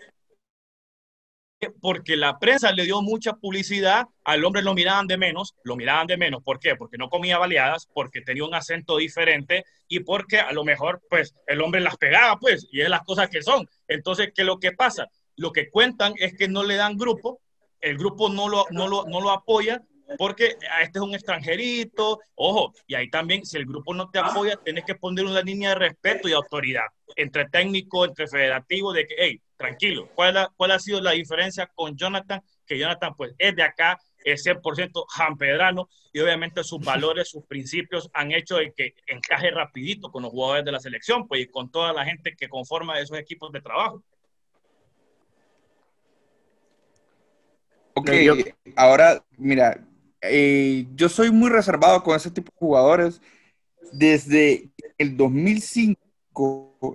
[1.81, 6.07] porque la prensa le dio mucha publicidad, al hombre lo miraban de menos, lo miraban
[6.07, 6.75] de menos, ¿por qué?
[6.75, 11.35] Porque no comía baleadas, porque tenía un acento diferente y porque a lo mejor, pues,
[11.47, 13.67] el hombre las pegaba, pues, y es las cosas que son.
[13.87, 15.07] Entonces, ¿qué es lo que pasa?
[15.35, 17.41] Lo que cuentan es que no le dan grupo,
[17.81, 19.81] el grupo no lo, no lo, no lo apoya,
[20.17, 24.57] porque este es un extranjerito, ojo, y ahí también, si el grupo no te apoya,
[24.57, 29.15] tienes que poner una línea de respeto y autoridad entre técnico, entre federativo, de que,
[29.17, 32.41] hey, tranquilo, ¿cuál ha, ¿cuál ha sido la diferencia con Jonathan?
[32.65, 38.09] Que Jonathan, pues, es de acá, es 100% jampedrano y obviamente sus valores, sus principios
[38.13, 41.69] han hecho de que encaje rapidito con los jugadores de la selección, pues, y con
[41.69, 44.01] toda la gente que conforma esos equipos de trabajo.
[47.95, 48.11] Ok,
[48.77, 49.85] ahora, mira,
[50.21, 53.21] eh, yo soy muy reservado con ese tipo de jugadores.
[53.91, 55.99] Desde el 2005,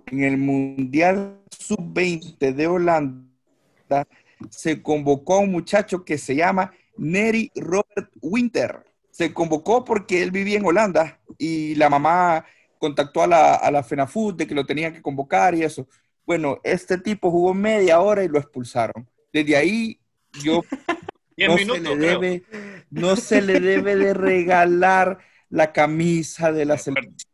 [0.06, 4.06] en el Mundial Sub-20 de Holanda,
[4.50, 8.84] se convocó a un muchacho que se llama Neri Robert Winter.
[9.10, 12.44] Se convocó porque él vivía en Holanda y la mamá
[12.78, 15.88] contactó a la, a la FENAFUT de que lo tenían que convocar y eso.
[16.26, 19.08] Bueno, este tipo jugó media hora y lo expulsaron.
[19.32, 20.00] Desde ahí
[20.42, 20.62] yo
[21.36, 22.42] no, se le debe,
[22.90, 25.18] no se le debe de regalar
[25.48, 27.33] la camisa de la selección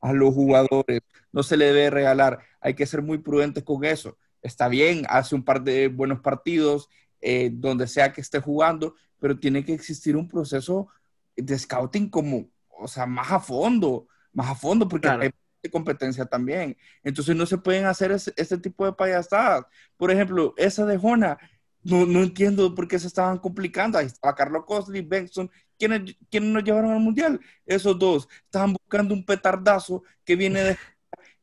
[0.00, 1.00] a los jugadores.
[1.32, 2.40] No se le debe regalar.
[2.60, 4.16] Hay que ser muy prudentes con eso.
[4.42, 6.88] Está bien, hace un par de buenos partidos
[7.20, 10.88] eh, donde sea que esté jugando, pero tiene que existir un proceso
[11.36, 15.32] de scouting como, o sea, más a fondo, más a fondo, porque hay
[15.70, 16.76] competencia también.
[17.02, 19.64] Entonces no se pueden hacer ese, tipo de payasadas.
[19.96, 21.38] Por ejemplo, esa de Jona,
[21.82, 23.98] no, no entiendo por qué se estaban complicando.
[23.98, 25.50] Ahí estaba Carlos Cosley, Benson.
[25.78, 27.40] ¿Quiénes, ¿Quiénes nos llevaron al mundial?
[27.64, 28.28] Esos dos.
[28.44, 30.76] Estaban buscando un petardazo que viene de.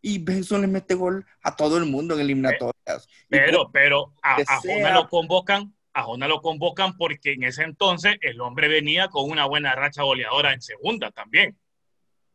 [0.02, 3.08] Y Benson le mete gol a todo el mundo en eliminatorias.
[3.28, 5.74] Pero, pero a, a Jona lo convocan.
[5.94, 10.04] A Jona lo convocan porque en ese entonces el hombre venía con una buena racha
[10.04, 11.58] goleadora en segunda también.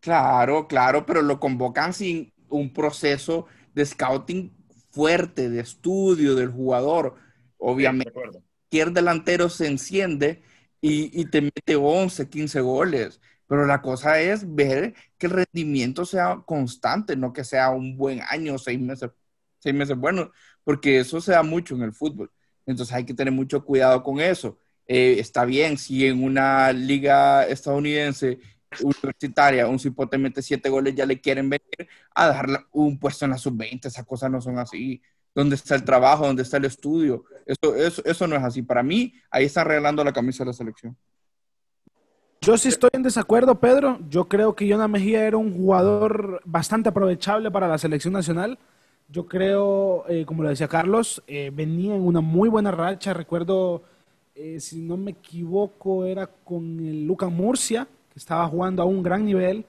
[0.00, 4.52] Claro, claro, pero lo convocan sin un proceso de scouting
[4.90, 7.16] fuerte, de estudio del jugador
[7.60, 10.42] Obviamente, cualquier delantero se enciende
[10.80, 13.20] y, te mete 11, 15 goles.
[13.46, 18.20] Pero la cosa es ver que el rendimiento sea constante, no que sea un buen
[18.28, 19.10] año, seis meses,
[19.58, 20.30] seis meses buenos,
[20.64, 22.30] porque eso se da mucho en el fútbol.
[22.66, 24.58] Entonces hay que tener mucho cuidado con eso.
[24.86, 28.38] Eh, está bien si en una liga estadounidense
[28.80, 33.32] universitaria un cipote mete siete goles, ya le quieren venir a dar un puesto en
[33.32, 33.86] la sub-20.
[33.86, 35.02] Esas cosas no son así
[35.34, 37.24] dónde está el trabajo, dónde está el estudio.
[37.46, 38.62] Eso, eso, no es así.
[38.62, 40.96] Para mí, ahí está arreglando la camisa de la selección.
[42.42, 43.98] Yo sí estoy en desacuerdo, Pedro.
[44.08, 48.58] Yo creo que Yona Mejía era un jugador bastante aprovechable para la selección nacional.
[49.08, 53.12] Yo creo, eh, como lo decía Carlos, eh, venía en una muy buena racha.
[53.12, 53.82] Recuerdo,
[54.34, 59.02] eh, si no me equivoco, era con el Luca Murcia, que estaba jugando a un
[59.02, 59.66] gran nivel.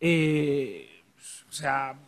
[0.00, 1.98] o sea,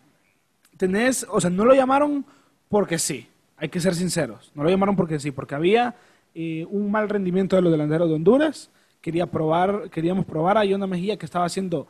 [0.76, 2.24] tenés, o sea, no lo llamaron
[2.70, 3.26] porque sí.
[3.56, 4.52] Hay que ser sinceros.
[4.54, 5.94] No lo llamaron porque sí, porque había
[6.34, 8.70] eh, un mal rendimiento de los delanteros de Honduras.
[9.02, 11.86] Quería probar, queríamos probar a Yona Mejía que estaba siendo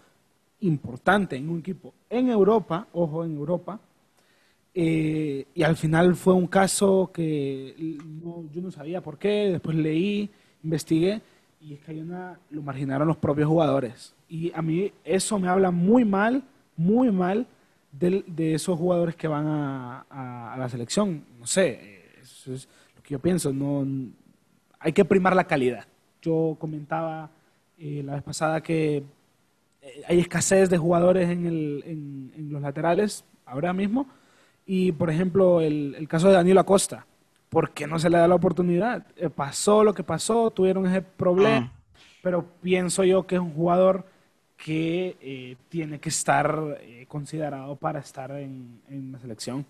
[0.61, 3.79] importante en un equipo en Europa, ojo, en Europa.
[4.75, 7.99] Eh, y al final fue un caso que
[8.53, 10.31] yo no sabía por qué, después leí,
[10.64, 11.21] investigué,
[11.61, 14.14] y es que lo marginaron los propios jugadores.
[14.29, 16.43] Y a mí eso me habla muy mal,
[16.77, 17.47] muy mal
[17.92, 20.07] de, de esos jugadores que van a,
[20.53, 21.24] a, la selección.
[21.38, 23.53] No sé, eso es lo que yo pienso.
[23.53, 23.87] No,
[24.79, 25.87] hay que primar la calidad.
[26.22, 27.31] Yo comentaba
[27.79, 29.03] eh, la vez pasada que
[29.83, 34.07] eh, hay escasez de jugadores en, el, en, en, los laterales ahora mismo.
[34.66, 37.07] Y, por ejemplo, el, el caso de Danilo Acosta.
[37.48, 39.07] ¿Por qué no se le da la oportunidad?
[39.16, 41.81] Eh, pasó lo que pasó, tuvieron ese problema, ah.
[42.22, 44.07] pero pienso yo que es un jugador
[44.62, 49.64] que eh, tiene que estar eh, considerado para estar en, en, la selección.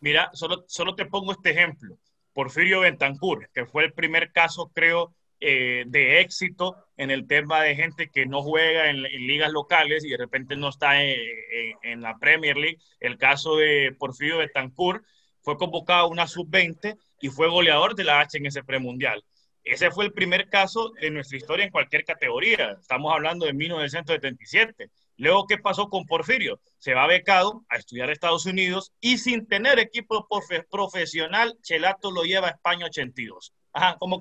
[0.00, 1.96] Mira, solo, solo te pongo este ejemplo.
[2.34, 7.76] Porfirio Bentancur, que fue el primer caso, creo, eh, de éxito en el tema de
[7.76, 11.92] gente que no juega en, en ligas locales y de repente no está en, en,
[11.92, 12.78] en, la Premier League.
[13.00, 15.02] El caso de Porfirio Bentancur
[15.40, 19.24] fue convocado a una sub-20 y fue goleador de la H en ese premundial.
[19.66, 22.76] Ese fue el primer caso de nuestra historia en cualquier categoría.
[22.80, 24.92] Estamos hablando de 1977.
[25.16, 26.60] Luego, ¿qué pasó con Porfirio?
[26.78, 30.28] Se va becado a estudiar a Estados Unidos y sin tener equipo
[30.70, 33.52] profesional, Chelato lo lleva a España 82.
[33.72, 34.20] Ajá, ¿cómo?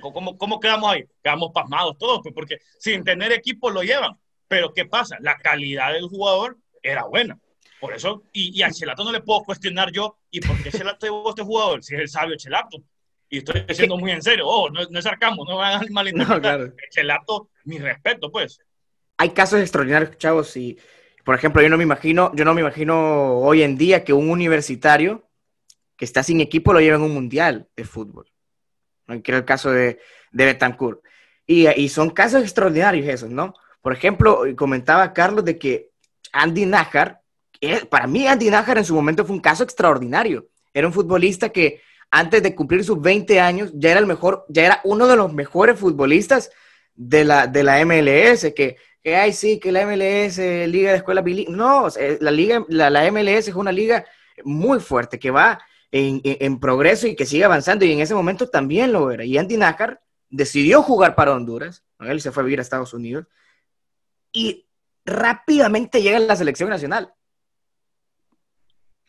[0.00, 1.04] ¿Cómo, ¿Cómo quedamos ahí?
[1.22, 4.18] Quedamos pasmados todos, pues, porque sin tener equipo lo llevan.
[4.48, 5.16] Pero ¿qué pasa?
[5.20, 7.38] La calidad del jugador era buena.
[7.78, 11.06] Por eso, y, y a Chelato no le puedo cuestionar yo, ¿y por qué Chelato
[11.06, 11.84] llevó este jugador?
[11.84, 12.82] Si es el sabio Chelato.
[13.32, 16.36] Y estoy diciendo muy en serio, oh, no, no es sarcasmo, no van a malinterpretar.
[16.36, 16.74] No, claro.
[16.90, 18.58] Chelato, mi respeto, pues.
[19.16, 20.76] Hay casos extraordinarios, chavos, y
[21.24, 24.30] por ejemplo, yo no me imagino, yo no me imagino hoy en día que un
[24.30, 25.28] universitario
[25.96, 28.26] que está sin equipo lo lleve en un mundial de fútbol.
[29.06, 30.00] Que era el caso de,
[30.32, 31.00] de Betancourt.
[31.46, 33.54] Y, y son casos extraordinarios esos, ¿no?
[33.80, 35.90] Por ejemplo, comentaba Carlos de que
[36.32, 37.20] Andy Nájar,
[37.88, 40.48] para mí Andy Nájar en su momento fue un caso extraordinario.
[40.72, 44.66] Era un futbolista que antes de cumplir sus 20 años, ya era el mejor, ya
[44.66, 46.50] era uno de los mejores futbolistas
[46.94, 51.22] de la, de la MLS, que, que ay, sí, que la MLS, Liga de Escuela
[51.22, 51.54] Bilingüe.
[51.54, 51.88] No,
[52.20, 54.04] la, liga, la, la, MLS es una liga
[54.44, 55.60] muy fuerte, que va
[55.92, 59.24] en, en, en, progreso y que sigue avanzando, y en ese momento también lo era.
[59.24, 63.26] Y Andy Nácar decidió jugar para Honduras, él se fue a vivir a Estados Unidos,
[64.32, 64.66] y
[65.04, 67.14] rápidamente llega a la selección nacional.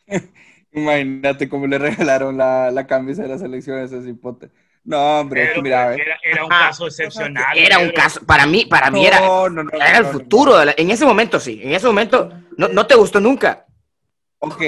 [0.71, 4.51] Imagínate cómo le regalaron la, la camisa de la selección a ese cipote.
[4.83, 7.55] No, hombre, pero, mira, era, era, un caso excepcional.
[7.55, 10.65] Era un caso, para mí, para mí era, no, no, no, era el futuro.
[10.65, 13.67] La, en ese momento sí, en ese momento no, no te gustó nunca.
[14.39, 14.61] Ok,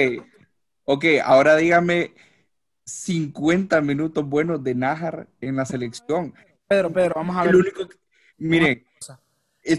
[0.84, 2.14] ok, ahora dígame
[2.84, 6.32] 50 minutos buenos de Nájar en la selección.
[6.68, 7.50] Pedro, Pedro, vamos a ver.
[7.50, 7.88] El único,
[8.38, 8.86] miren,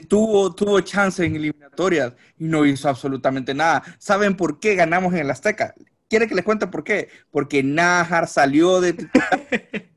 [0.10, 3.84] tuvo, tuvo chance en eliminatorias y no hizo absolutamente nada.
[4.00, 5.74] ¿Saben por qué ganamos en el Azteca?
[6.10, 7.10] ¿Quiere que les cuente por qué?
[7.32, 8.96] Porque Najar salió de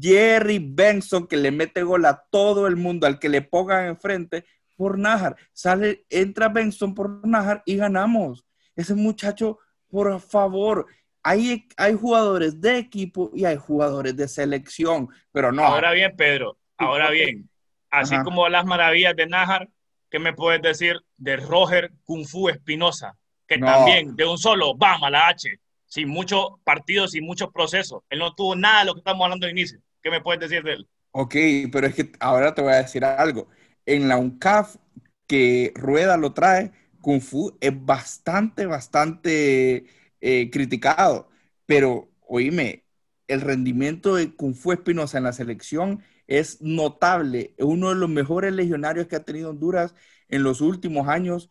[0.00, 4.44] Jerry Benson que le mete gol a todo el mundo, al que le pongan enfrente
[4.76, 5.36] por Najar.
[5.52, 8.44] Sale, entra Benson por Najar y ganamos.
[8.76, 10.86] Ese muchacho, por favor,
[11.22, 15.64] hay, hay jugadores de equipo y hay jugadores de selección, pero no.
[15.64, 17.48] Ahora bien, Pedro, ahora bien,
[17.90, 18.24] así Ajá.
[18.24, 19.68] como las maravillas de Najar,
[20.10, 23.18] ¿qué me puedes decir de Roger Kung Fu Espinosa?
[23.50, 23.66] Que no.
[23.66, 28.02] también de un solo, vamos a la H, sin muchos partidos, sin muchos procesos.
[28.08, 29.80] Él no tuvo nada de lo que estamos hablando al inicio.
[30.00, 30.88] ¿Qué me puedes decir de él?
[31.10, 31.34] Ok,
[31.72, 33.48] pero es que ahora te voy a decir algo.
[33.84, 34.76] En la UNCAF
[35.26, 36.70] que Rueda lo trae,
[37.00, 39.86] Kung Fu es bastante, bastante
[40.20, 41.28] eh, criticado.
[41.66, 42.84] Pero, oíme,
[43.26, 47.54] el rendimiento de Kung Fu Espinosa en la selección es notable.
[47.58, 49.94] Es uno de los mejores legionarios que ha tenido Honduras
[50.28, 51.50] en los últimos años.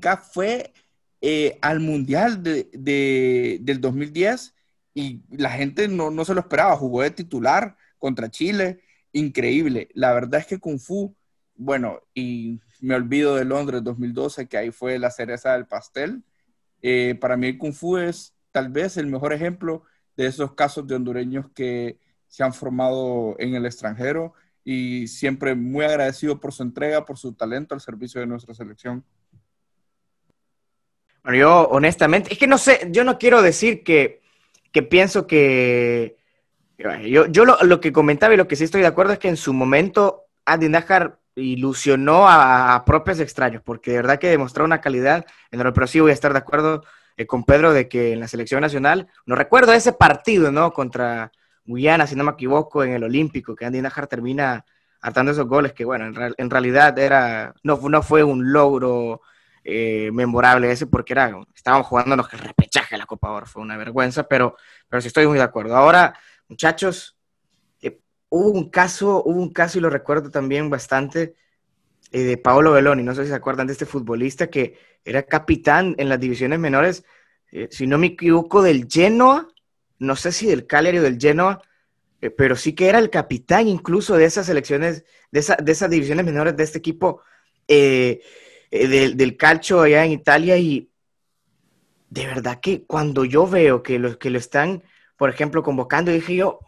[0.00, 0.72] CAF fue
[1.20, 4.54] eh, al Mundial de, de, del 2010
[4.94, 8.80] y la gente no, no, se lo esperaba, jugó de titular contra Chile,
[9.12, 9.88] increíble.
[9.94, 11.14] La verdad es que Kung Fu,
[11.54, 16.24] bueno, y me olvido de Londres 2012, que ahí fue la cereza del pastel.
[16.82, 19.82] Eh, para mí el Kung Fu es tal vez el mejor ejemplo
[20.16, 25.84] de esos casos de hondureños que se han formado en el extranjero y siempre muy
[25.84, 29.04] agradecido por su entrega, por su talento al servicio de nuestra selección.
[31.32, 34.20] Yo honestamente, es que no sé, yo no quiero decir que,
[34.72, 36.16] que pienso que...
[36.78, 39.28] Yo, yo lo, lo, que comentaba y lo que sí estoy de acuerdo es que
[39.28, 44.80] en su momento Andy Najar ilusionó a, propios extraños, porque de verdad que demostró una
[44.80, 46.84] calidad en pero sí voy a estar de acuerdo
[47.16, 50.72] eh, con Pedro de que en la selección nacional, no recuerdo ese partido, ¿no?
[50.72, 51.32] Contra
[51.64, 54.64] Guyana, si no me equivoco, en el Olímpico, que Andy Najar termina
[55.00, 56.06] hartando esos goles, que bueno,
[56.36, 59.20] en, realidad era, no, no fue un logro
[59.70, 63.76] eh, memorable ese, porque era, estábamos jugándonos el repechaje a la Copa Oro, fue una
[63.76, 64.56] vergüenza, pero,
[64.88, 65.76] pero sí estoy muy de acuerdo.
[65.76, 67.18] Ahora, muchachos,
[67.82, 68.00] eh,
[68.30, 71.34] hubo un caso, hubo un caso y lo recuerdo también bastante,
[72.12, 75.94] eh, de Paolo Beloni, no sé si se acuerdan de este futbolista que era capitán
[75.98, 77.04] en las divisiones menores,
[77.70, 79.48] si no me equivoco, del Genoa,
[79.98, 81.62] no sé si del Cagliari o del Genoa,
[82.20, 86.24] eh, pero sí que era el capitán incluso de esas selecciones, de, de esas divisiones
[86.24, 87.22] menores de este equipo
[87.68, 88.20] eh,
[88.70, 90.90] eh, del, calcio allá en Italia y
[92.10, 94.82] de verdad que cuando yo veo que lo, que lo están,
[95.16, 96.60] por ejemplo, convocando, dije yo,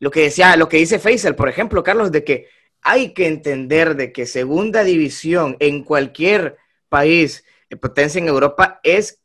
[0.00, 2.48] lo que decía, lo que dice Faisal, por ejemplo, Carlos, de que
[2.82, 6.56] hay que entender de que segunda división en cualquier
[6.88, 7.44] país,
[7.80, 9.20] potencia en Europa, es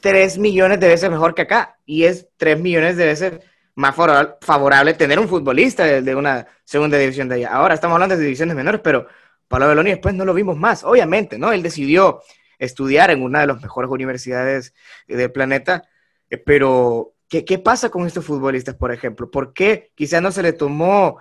[0.00, 3.32] 3 millones de veces mejor que acá y es 3 millones de veces
[3.74, 3.94] más
[4.40, 7.54] favorable tener un futbolista de, una segunda división de allá.
[7.54, 9.06] Ahora estamos hablando de divisiones menores, pero
[9.48, 11.52] Pablo Beloni después no lo vimos más, obviamente, ¿no?
[11.52, 12.22] Él decidió
[12.58, 14.74] estudiar en una de las mejores universidades
[15.06, 15.88] del planeta,
[16.30, 19.30] eh, pero ¿qué, ¿qué, pasa con estos futbolistas, por ejemplo?
[19.30, 21.18] ¿Por qué quizás no se le tomó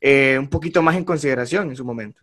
[0.00, 2.20] eh, un poquito más en consideración en su momento?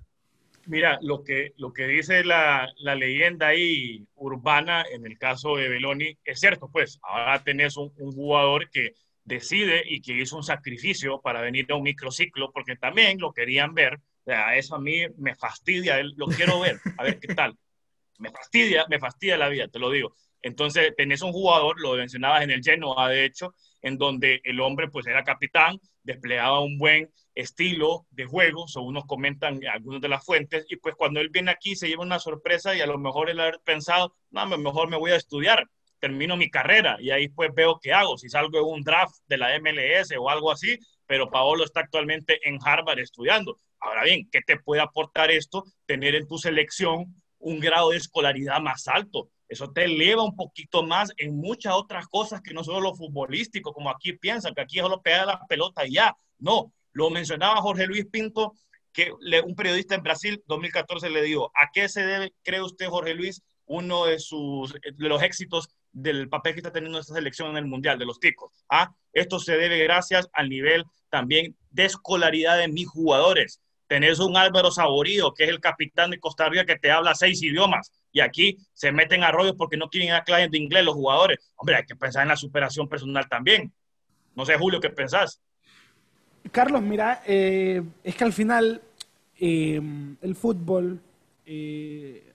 [0.66, 5.70] Mira, lo que, lo que dice la, la, leyenda ahí urbana en el caso de
[5.70, 8.93] Beloni es cierto, pues ahora tenés un, un jugador que
[9.24, 13.74] decide y que hizo un sacrificio para venir a un microciclo, porque también lo querían
[13.74, 14.00] ver.
[14.28, 17.57] O sea, eso a mí me fastidia, lo quiero ver, a ver qué tal.
[18.19, 20.15] Me fastidia, me fastidia la vida, te lo digo.
[20.41, 24.89] Entonces, tenés un jugador, lo mencionabas en el Genoa, de hecho, en donde el hombre
[24.89, 30.25] pues era capitán, desplegaba un buen estilo de juego, según nos comentan algunas de las
[30.25, 33.30] fuentes, y pues cuando él viene aquí se lleva una sorpresa y a lo mejor
[33.30, 35.65] él ha pensado, no, mejor me voy a estudiar,
[35.99, 39.38] termino mi carrera y ahí pues veo qué hago, si salgo en un draft de
[39.38, 43.57] la MLS o algo así, pero Paolo está actualmente en Harvard estudiando.
[43.88, 45.64] Ahora bien, ¿qué te puede aportar esto?
[45.86, 49.30] Tener en tu selección un grado de escolaridad más alto.
[49.48, 53.72] Eso te eleva un poquito más en muchas otras cosas que no solo lo futbolístico,
[53.72, 56.14] como aquí piensan, que aquí solo pega la pelota y ya.
[56.38, 58.56] No, lo mencionaba Jorge Luis Pinto,
[58.92, 59.10] que
[59.46, 63.42] un periodista en Brasil 2014 le dijo, ¿a qué se debe, cree usted, Jorge Luis,
[63.68, 67.98] uno de, sus, los éxitos del papel que está teniendo esta selección en el Mundial,
[67.98, 68.52] de los ticos.
[68.70, 68.92] ¿ah?
[69.14, 73.62] Esto se debe gracias al nivel también de escolaridad de mis jugadores.
[73.88, 77.42] Tenés un Álvaro Saborío, que es el capitán de Costa Rica, que te habla seis
[77.42, 81.40] idiomas, y aquí se meten a rollos porque no tienen clases de inglés los jugadores.
[81.56, 83.72] Hombre, hay que pensar en la superación personal también.
[84.36, 85.42] No sé, Julio, ¿qué pensás?
[86.52, 88.82] Carlos, mira, eh, es que al final
[89.40, 89.82] eh,
[90.22, 91.00] el fútbol
[91.46, 92.34] eh,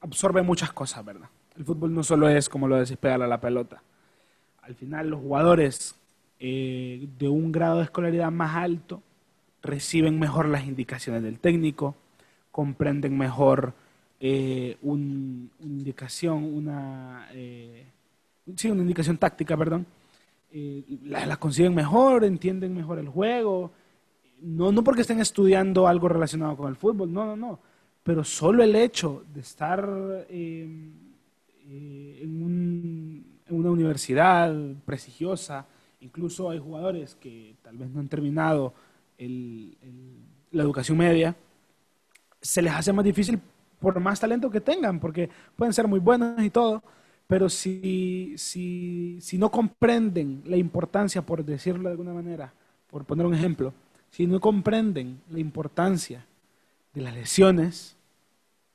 [0.00, 1.28] absorbe muchas cosas, ¿verdad?
[1.56, 3.82] El fútbol no solo es, como lo decís, pegarle a la pelota.
[4.62, 5.94] Al final los jugadores
[6.40, 9.02] de un grado de escolaridad más alto
[9.62, 11.94] reciben mejor las indicaciones del técnico,
[12.50, 13.74] comprenden mejor
[14.20, 17.86] eh, una indicación, una, eh,
[18.56, 19.86] sí, una indicación táctica, perdón.
[21.04, 23.72] las la consiguen mejor, entienden mejor el juego.
[24.40, 27.58] No, no porque estén estudiando algo relacionado con el fútbol, no, no, no.
[28.02, 29.86] Pero solo el hecho de estar
[30.30, 30.66] eh,
[31.68, 34.54] en, una universidad
[34.84, 35.66] prestigiosa,
[36.00, 38.72] incluso hay jugadores que tal vez no han terminado
[39.18, 41.34] la educación media,
[42.40, 43.40] se les hace más difícil
[43.80, 46.82] por más talento que tengan, porque pueden ser muy buenos y todo,
[47.26, 52.52] pero si, si, si no comprenden la importancia, por decirlo de alguna manera,
[52.90, 53.72] por poner un ejemplo,
[54.10, 56.24] si no comprenden la importancia
[56.94, 57.96] de las lesiones,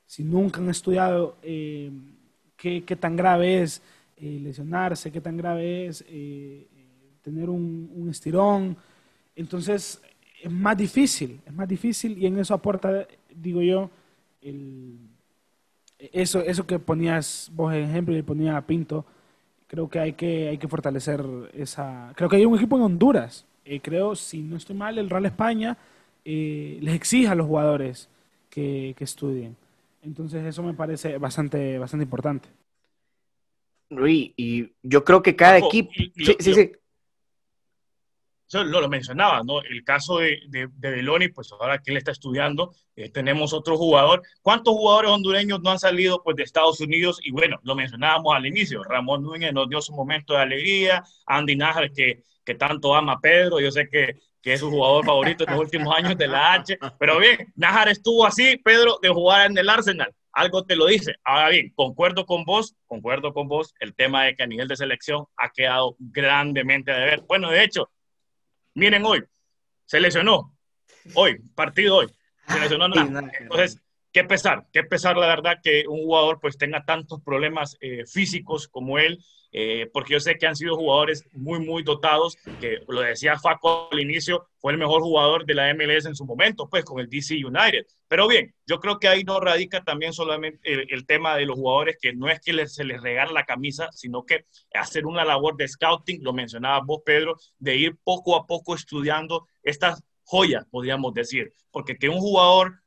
[0.06, 1.90] si nunca han estudiado eh,
[2.56, 3.82] qué, tan grave es
[4.16, 6.66] eh, lesionarse, qué tan grave es eh,
[7.22, 8.76] tener un, estirón.
[9.34, 10.00] Entonces,
[10.44, 13.88] es más difícil, es más difícil y en eso aporta, digo yo,
[15.98, 19.06] eso, eso que ponías vos en ejemplo y ponía a Pinto,
[19.66, 21.24] creo que hay que, hay que fortalecer
[21.54, 22.12] esa...
[22.14, 25.24] Creo que hay un equipo en Honduras, eh, creo, si no estoy mal, el Real
[25.24, 25.78] España
[26.26, 28.10] les exige a los jugadores
[28.50, 29.56] que, que estudien.
[30.02, 32.50] Entonces eso me parece bastante, bastante importante.
[33.88, 35.90] y yo creo que cada equipo...
[35.94, 36.72] sí, sí, sí.
[38.54, 39.62] Lo, lo, mencionaba, ¿no?
[39.62, 44.22] El caso de, de, Beloni, pues ahora que él está estudiando, eh, tenemos otro jugador.
[44.42, 47.20] ¿Cuántos jugadores hondureños no han salido pues, de Estados Unidos?
[47.22, 51.56] Y bueno, lo mencionábamos al inicio, Ramón Núñez nos dio su momento de alegría, Andy
[51.56, 55.44] Nájar, que, que tanto ama a Pedro, yo sé que que es su jugador favorito
[55.44, 56.78] en los últimos años de la H.
[56.98, 60.14] Pero bien, Nájar estuvo así, Pedro, de jugar en el Arsenal.
[60.32, 61.14] algo te lo dice.
[61.24, 64.76] Ahora bien, concuerdo con vos, concuerdo con vos, el tema de que a nivel de
[64.76, 67.22] selección ha quedado grandemente de ver.
[67.26, 67.88] Bueno, de hecho,
[68.74, 69.24] miren hoy,
[69.84, 70.56] se lesionó,
[71.14, 72.12] hoy, partido hoy,
[72.48, 73.32] se lesionó nada.
[73.38, 73.80] Entonces,
[74.14, 78.68] qué pesar, qué pesar la verdad que un jugador pues tenga tantos problemas eh, físicos
[78.68, 79.18] como él,
[79.50, 83.88] eh, porque yo sé que han sido jugadores muy, muy dotados, que lo decía Faco
[83.90, 87.10] al inicio, fue el mejor jugador de la MLS en su momento, pues con el
[87.10, 87.86] DC United.
[88.06, 91.98] Pero bien, yo creo que ahí no radica también solamente el, tema de los jugadores,
[92.00, 94.44] que no es que se les regala la camisa, sino que
[94.74, 99.48] hacer una labor de scouting, lo mencionaba vos, Pedro, de ir poco a poco estudiando
[99.64, 102.83] estas joyas, podríamos decir, porque que un jugador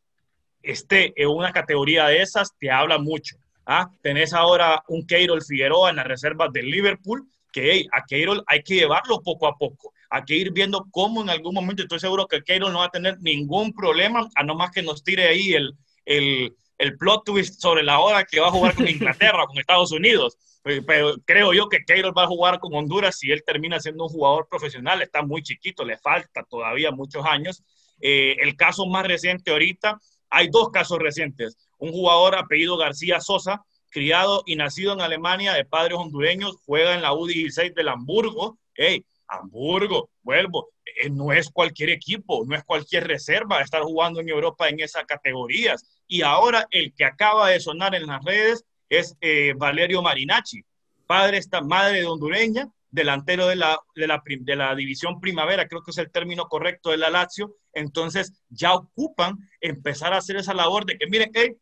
[0.72, 3.38] esté en una categoría de esas, te habla mucho.
[3.66, 3.90] ¿ah?
[4.02, 8.76] Tenés ahora un Keirol Figueroa en las reservas del Liverpool, que a Keirol hay que
[8.76, 9.94] llevarlo poco a poco.
[10.10, 12.92] Hay que ir viendo cómo en algún momento, estoy seguro que Keirol no va a
[12.92, 15.74] tener ningún problema, a no más que nos tire ahí el,
[16.06, 19.92] el, el plot twist sobre la hora que va a jugar con Inglaterra con Estados
[19.92, 20.38] Unidos.
[20.64, 24.10] Pero creo yo que Keirol va a jugar con Honduras si él termina siendo un
[24.10, 25.02] jugador profesional.
[25.02, 27.64] Está muy chiquito, le falta todavía muchos años.
[28.02, 29.98] Eh, el caso más reciente ahorita
[30.30, 31.58] hay dos casos recientes.
[31.78, 37.02] Un jugador apellido García Sosa, criado y nacido en Alemania de padres hondureños, juega en
[37.02, 38.58] la U16 del Hamburgo.
[38.76, 39.06] ¡Ey!
[39.30, 44.70] Hamburgo, vuelvo, eh, no es cualquier equipo, no es cualquier reserva estar jugando en Europa
[44.70, 45.86] en esas categorías.
[46.08, 50.64] Y ahora el que acaba de sonar en las redes es eh, Valerio Marinacci,
[51.06, 55.82] padre esta madre de hondureña, delantero de la, de la, de, la, división primavera, creo
[55.82, 60.54] que es el término correcto de la Lazio, entonces ya ocupan empezar a hacer esa
[60.54, 61.56] labor de que, miren, hey,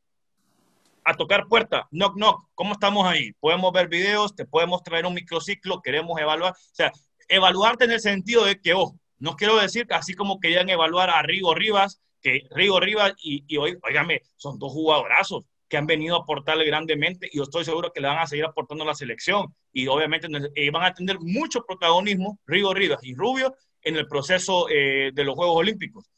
[1.04, 3.32] a tocar puerta, knock, knock, ¿cómo estamos ahí?
[3.40, 6.92] Podemos ver videos, te podemos traer un microciclo, queremos evaluar, o sea,
[7.28, 11.22] evaluarte en el sentido de que, oh, no quiero decir así como querían evaluar a
[11.22, 15.46] Rigo Rivas, que Rigo Rivas y, y oígame, son dos jugadorazos,
[15.76, 18.46] que han venido a aportarle grandemente y yo estoy seguro que le van a seguir
[18.46, 23.14] aportando a la selección y obviamente eh, van a tener mucho protagonismo Rigo Rivas y
[23.14, 26.10] Rubio en el proceso eh, de los Juegos Olímpicos,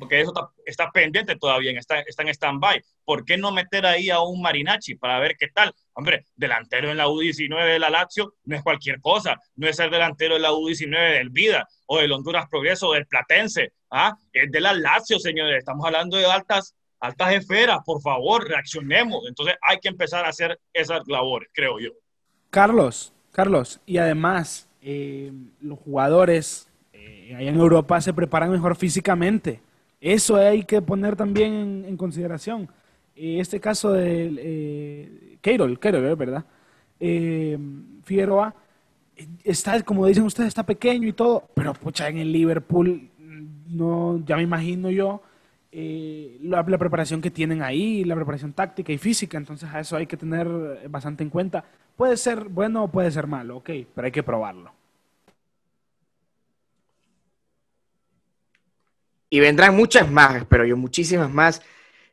[0.00, 0.32] porque eso
[0.66, 2.82] está, pendiente todavía, está, está en stand-by.
[3.04, 5.72] ¿Por qué no meter ahí a un Marinacci para ver qué tal?
[5.92, 9.92] Hombre, delantero en la U19 de la Lazio no es cualquier cosa, no es el
[9.92, 14.16] delantero de la U19 del Vida o del Honduras Progreso o del Platense, ¿ah?
[14.32, 19.24] es de la Lazio, señores, estamos hablando de altas altas esferas, por favor, reaccionemos.
[19.28, 21.90] Entonces hay que empezar a hacer esas labores, creo yo.
[22.50, 29.60] Carlos, Carlos, y además eh, los jugadores eh, allá en Europa se preparan mejor físicamente.
[30.00, 32.68] Eso hay que poner también en, consideración.
[33.14, 36.44] Eh, este caso de eh, Keirol, Keirol, ¿verdad?
[38.04, 38.54] Figueroa
[39.44, 43.10] está, como dicen ustedes, está pequeño y todo, pero pucha, en el Liverpool,
[43.68, 45.22] no, ya me imagino yo,
[45.70, 50.06] eh, la, preparación que tienen ahí, la preparación táctica y física, entonces a eso hay
[50.06, 50.48] que tener
[50.88, 51.64] bastante en cuenta.
[51.96, 54.72] Puede ser bueno o puede ser malo, ok, pero hay que probarlo.
[59.30, 61.60] Y vendrán muchas más, pero yo, muchísimas más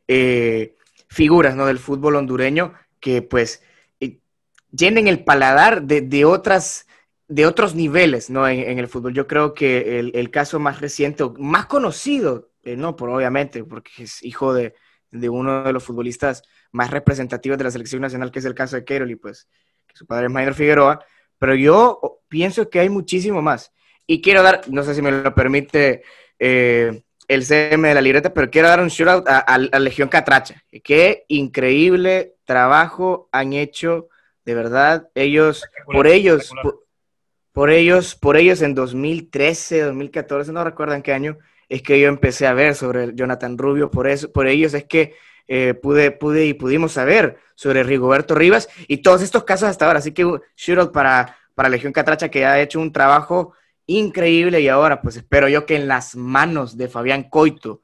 [0.06, 0.76] eh,
[1.08, 1.66] figuras ¿no?
[1.66, 3.62] del fútbol hondureño que pues
[4.00, 4.18] eh,
[4.70, 6.86] llenen el paladar de, otras
[7.28, 8.46] de otros niveles ¿no?
[8.46, 9.14] en, el fútbol.
[9.14, 14.02] Yo creo que el, el caso más reciente, más conocido eh, no, por obviamente, porque
[14.02, 14.74] es hijo de,
[15.12, 16.42] uno de los futbolistas
[16.72, 19.48] más representativos de la selección nacional, que es el caso de Keirol, y pues
[19.86, 21.04] que su padre es Maynor Figueroa,
[21.38, 23.72] pero yo pienso que hay muchísimo más.
[24.04, 26.02] Y quiero dar, no sé si me lo permite
[26.40, 30.08] eh, el CM de la libreta, pero quiero dar un shout out a, la Legión
[30.08, 30.60] Catracha.
[30.82, 34.08] Qué increíble trabajo han hecho,
[34.44, 36.52] de verdad, ellos, por ellos,
[37.52, 41.38] por, ellos, por ellos en 2013, 2014, no recuerdan qué año,
[41.68, 45.14] es que yo empecé a ver sobre Jonathan Rubio, por, eso, por ellos es que
[45.48, 49.98] eh, pude, pude y pudimos saber sobre Rigoberto Rivas y todos estos casos hasta ahora.
[49.98, 50.24] Así que
[50.56, 53.52] shout para, para Legión Catracha que ha hecho un trabajo
[53.86, 57.80] increíble y ahora pues espero yo que en las manos de Fabián Coito,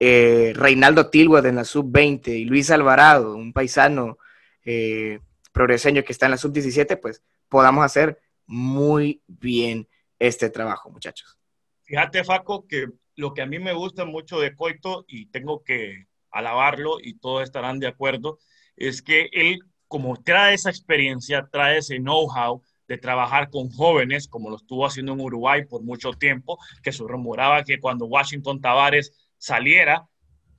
[0.00, 4.18] eh, Reinaldo Tilwad en la sub-20 y Luis Alvarado, un paisano
[4.64, 5.20] eh,
[5.52, 9.86] progreseño que está en la sub-17, pues podamos hacer muy bien
[10.18, 11.38] este trabajo, muchachos.
[11.84, 16.06] Fíjate, Faco, que lo que a mí me gusta mucho de Coito, y tengo que
[16.30, 18.38] alabarlo, y todos estarán de acuerdo,
[18.76, 24.50] es que él, como trae esa experiencia, trae ese know-how de trabajar con jóvenes, como
[24.50, 29.12] lo estuvo haciendo en Uruguay por mucho tiempo, que se rumoraba que cuando Washington Tavares
[29.38, 30.08] saliera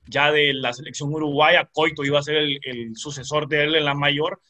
[0.06, 3.84] ya de la selección uruguaya, Coito iba a ser el, el sucesor de él en
[3.84, 4.40] la mayor,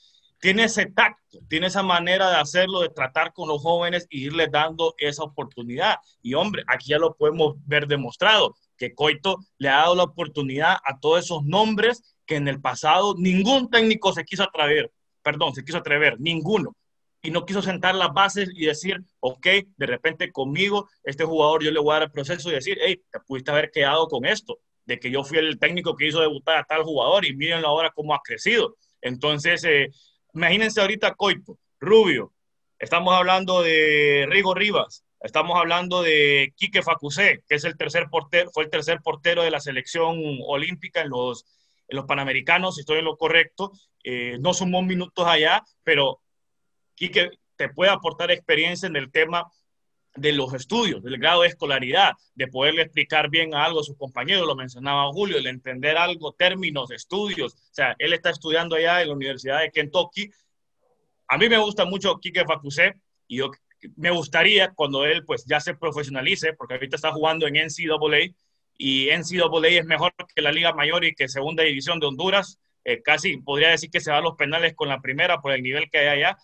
[0.45, 4.51] tiene ese tacto, tiene esa manera de hacerlo, de tratar con los jóvenes y irles
[4.53, 5.97] dando esa oportunidad.
[6.21, 10.77] Y hombre, aquí ya lo podemos ver demostrado, que Coito le ha dado la oportunidad
[10.85, 14.93] a todos esos nombres que en el pasado ningún técnico se quiso atrever,
[15.23, 16.77] perdón, se quiso atrever, ninguno.
[17.23, 19.47] Y no quiso sentar las bases y decir, ok,
[19.79, 23.03] de repente conmigo, este jugador yo le voy a dar el proceso y decir, hey,
[23.11, 26.59] te pudiste haber quedado con esto, de que yo fui el técnico que hizo debutar
[26.59, 28.77] a tal jugador y mírenlo ahora cómo ha crecido.
[29.01, 29.91] Entonces, eh,
[30.35, 32.33] imagínense ahorita Coito, Rubio,
[32.79, 38.51] estamos hablando de Rigo Rivas, estamos hablando de Quique Facusé, que es el tercer portero,
[38.53, 41.47] fue el tercer portero de la selección olímpica en los,
[41.89, 43.73] en los Panamericanos, si estoy en lo correcto.
[44.03, 46.21] Eh, no sumó minutos allá, pero
[46.95, 49.51] Quique te puede aportar experiencia en el tema
[50.17, 54.47] de los estudios, del grado de escolaridad, de poderle explicar bien algo a sus compañeros,
[54.47, 57.55] lo mencionaba Julio, el entender algo, términos, estudios.
[57.55, 60.31] O sea, él está estudiando allá en la Universidad de Kentucky.
[61.29, 62.95] A mí me gusta mucho Quique Facusé
[63.27, 63.51] y yo
[63.97, 68.35] me gustaría cuando él pues ya se profesionalice, porque ahorita está jugando en NCAA
[68.79, 72.59] y NCAA es mejor que la Liga Mayor y que Segunda División de Honduras.
[72.87, 75.63] Eh, casi podría decir que se va a los penales con la primera por el
[75.63, 76.37] nivel que hay allá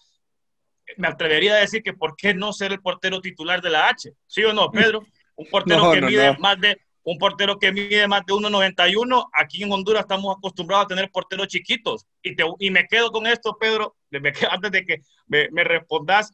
[0.97, 4.13] me atrevería a decir que por qué no ser el portero titular de la H,
[4.27, 5.03] ¿sí o no, Pedro?
[5.35, 9.73] Un portero que mide más de un portero que mide más de 1.91, aquí en
[9.73, 12.07] Honduras estamos acostumbrados a tener porteros chiquitos.
[12.23, 13.97] Y, te, y me quedo con esto, Pedro,
[14.51, 16.33] antes de que me, me respondas.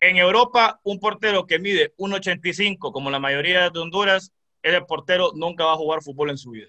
[0.00, 4.32] En Europa, un portero que mide 1.85, como la mayoría de Honduras,
[4.62, 6.68] ese portero nunca va a jugar fútbol en su vida.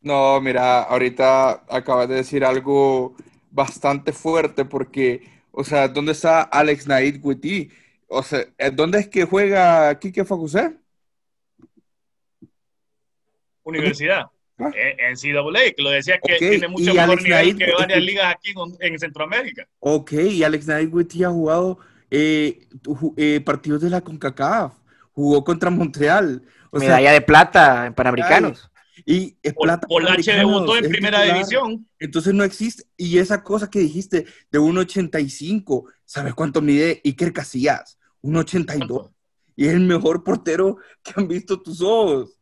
[0.00, 3.14] No, mira, ahorita acabas de decir algo
[3.54, 7.70] bastante fuerte porque, o sea, ¿dónde está Alex Naid Guiti?
[8.08, 10.76] O sea, ¿dónde es que juega Kike Facusé?
[13.62, 14.26] Universidad.
[14.58, 14.70] ¿Ah?
[14.74, 18.98] En CAA, que lo decía que tiene mucho mejor nivel que varias ligas aquí en
[18.98, 19.66] Centroamérica.
[19.80, 21.78] Ok, y Alex Naid Guiti ha jugado
[22.10, 22.60] eh,
[23.16, 24.74] eh, partidos de la CONCACAF,
[25.12, 26.42] jugó contra Montreal.
[26.72, 28.70] Medalla de plata en Panamericanos.
[29.06, 29.86] Y es plata.
[29.86, 31.86] Polache debutó en primera división.
[31.98, 32.84] Entonces no existe.
[32.96, 37.98] Y esa cosa que dijiste de 1.85, ¿sabes cuánto mide Iker Casillas?
[38.22, 39.10] 1.82.
[39.56, 42.40] Y es el mejor portero que han visto tus ojos.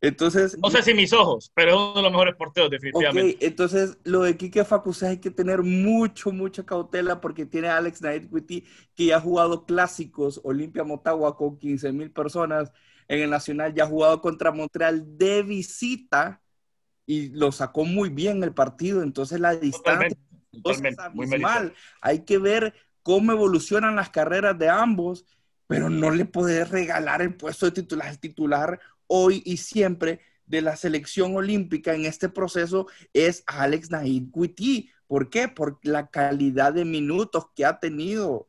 [0.00, 0.56] Entonces.
[0.62, 3.36] No sé si mis ojos, pero es uno de los mejores porteros, definitivamente.
[3.36, 7.78] Ok, entonces lo de Kike Facusé hay que tener mucho, mucha cautela porque tiene a
[7.78, 12.70] Alex Nightwitty que ya ha jugado clásicos Olimpia Motagua con 15 mil personas
[13.08, 16.40] en el Nacional, ya ha jugado contra Montreal de visita
[17.06, 20.16] y lo sacó muy bien el partido, entonces la distancia
[21.12, 21.74] muy mal.
[22.00, 25.24] Hay que ver cómo evolucionan las carreras de ambos,
[25.66, 30.62] pero no le puedes regalar el puesto de titular al titular hoy y siempre de
[30.62, 34.90] la selección olímpica en este proceso es Alex Naid Guiti.
[35.06, 35.48] ¿Por qué?
[35.48, 38.48] Por la calidad de minutos que ha tenido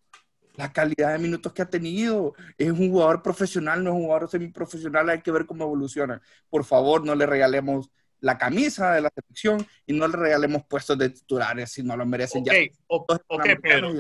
[0.58, 2.34] la calidad de minutos que ha tenido.
[2.58, 6.22] Es un jugador profesional, no es un jugador semiprofesional, hay que ver cómo evoluciona.
[6.50, 7.90] Por favor, no le regalemos
[8.20, 12.04] la camisa de la selección y no le regalemos puestos de titulares si no lo
[12.08, 12.54] merecen ya.
[12.88, 13.14] Ok,
[13.62, 13.92] Pedro,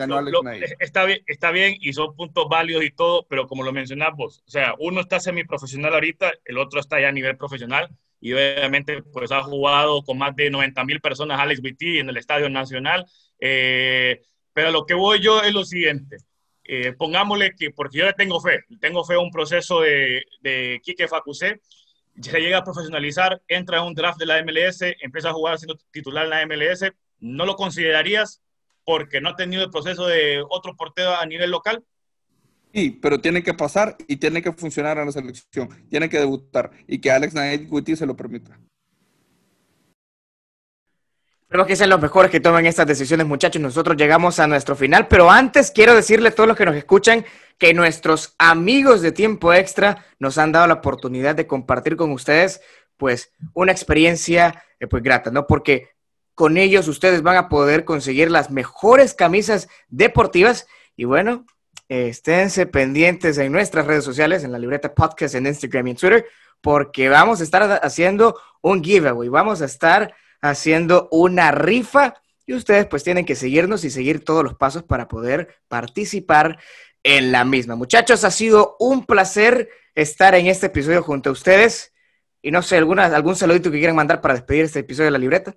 [0.80, 4.49] está, bien, está bien y son puntos válidos y todo, pero como lo mencionamos, o
[4.49, 7.89] sea, uno está semiprofesional ahorita, el otro está ya a nivel profesional
[8.20, 12.18] y obviamente pues ha jugado con más de 90 mil personas Alex Vitti en el
[12.18, 13.05] Estadio Nacional.
[13.39, 14.24] Eh,
[14.58, 16.18] pero lo que voy yo es lo siguiente.
[16.70, 20.82] Eh, pongámosle que, porque yo le tengo fe, tengo fe a un proceso de, de
[20.84, 21.61] Quique Facusé,
[22.20, 25.78] se llega a profesionalizar, entra en un draft de la MLS, empieza a jugar siendo
[25.91, 28.41] titular en la MLS, ¿no lo considerarías
[28.84, 31.84] porque no ha tenido el proceso de otro portero a nivel local?
[32.74, 36.72] Sí, pero tiene que pasar y tiene que funcionar en la selección, tiene que debutar
[36.88, 38.59] y que Alex Naed Guti se lo permita.
[41.48, 43.62] Espero que sean los mejores que tomen estas decisiones, muchachos.
[43.62, 47.24] Nosotros llegamos a nuestro final, pero antes quiero decirle a todos los que nos escuchan
[47.58, 52.60] que nuestros amigos de tiempo extra nos han dado la oportunidad de compartir con ustedes,
[52.98, 55.48] pues, una experiencia, eh, pues, grata, ¿no?
[55.48, 55.91] Porque
[56.36, 60.68] con ellos ustedes van a poder conseguir las mejores camisas deportivas
[60.98, 61.45] y bueno,
[61.88, 66.26] esténse pendientes en nuestras redes sociales, en la libreta podcast, en Instagram y en Twitter,
[66.60, 72.15] porque vamos a estar haciendo un giveaway, vamos a estar haciendo una rifa
[72.45, 76.57] y ustedes pues tienen que seguirnos y seguir todos los pasos para poder participar
[77.03, 77.75] en la misma.
[77.75, 81.93] Muchachos, ha sido un placer estar en este episodio junto a ustedes.
[82.41, 85.17] Y no sé, ¿alguna, algún saludito que quieran mandar para despedir este episodio de la
[85.17, 85.55] libreta.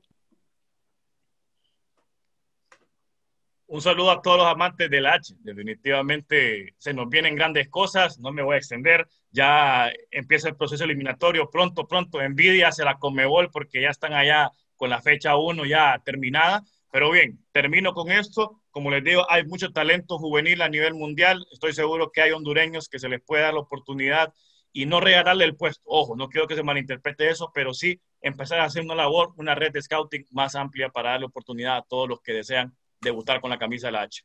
[3.67, 5.35] Un saludo a todos los amantes del H.
[5.41, 9.07] Definitivamente se nos vienen grandes cosas, no me voy a extender.
[9.31, 12.21] Ya empieza el proceso eliminatorio pronto, pronto.
[12.21, 14.51] Envidia hacia la Comebol porque ya están allá
[14.81, 16.63] con la fecha 1 ya terminada.
[16.91, 18.63] Pero bien, termino con esto.
[18.71, 21.47] Como les digo, hay mucho talento juvenil a nivel mundial.
[21.53, 24.33] Estoy seguro que hay hondureños que se les puede dar la oportunidad
[24.73, 25.83] y no regalarle el puesto.
[25.85, 29.55] Ojo, no quiero que se malinterprete eso, pero sí empezar a hacer una labor, una
[29.55, 33.51] red de scouting más amplia para darle oportunidad a todos los que desean debutar con
[33.51, 34.23] la camisa de la H.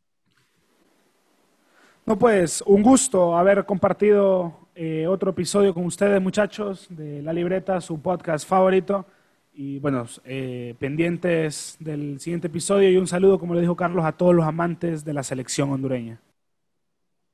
[2.06, 7.82] No, pues un gusto haber compartido eh, otro episodio con ustedes, muchachos, de La Libreta,
[7.82, 9.06] su podcast favorito.
[9.58, 14.12] Y bueno, eh, pendientes del siguiente episodio y un saludo, como le dijo Carlos, a
[14.12, 16.20] todos los amantes de la selección hondureña.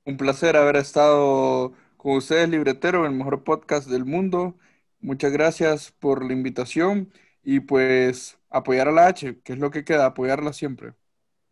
[0.06, 4.56] Un placer haber estado con ustedes, Libretero, el mejor podcast del mundo.
[5.00, 7.12] Muchas gracias por la invitación
[7.44, 10.94] y pues apoyar a la H, que es lo que queda, apoyarla siempre.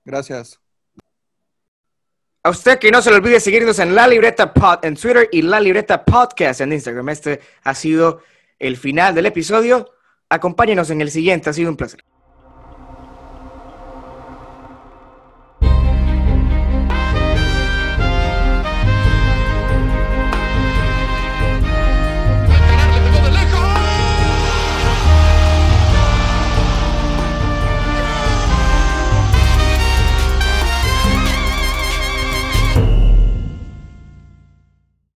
[0.05, 0.59] Gracias.
[2.43, 5.41] A usted que no se le olvide seguirnos en La Libreta Pod en Twitter y
[5.41, 7.09] La Libreta Podcast en Instagram.
[7.09, 8.21] Este ha sido
[8.59, 9.98] el final del episodio.
[10.29, 12.03] Acompáñenos en el siguiente, ha sido un placer.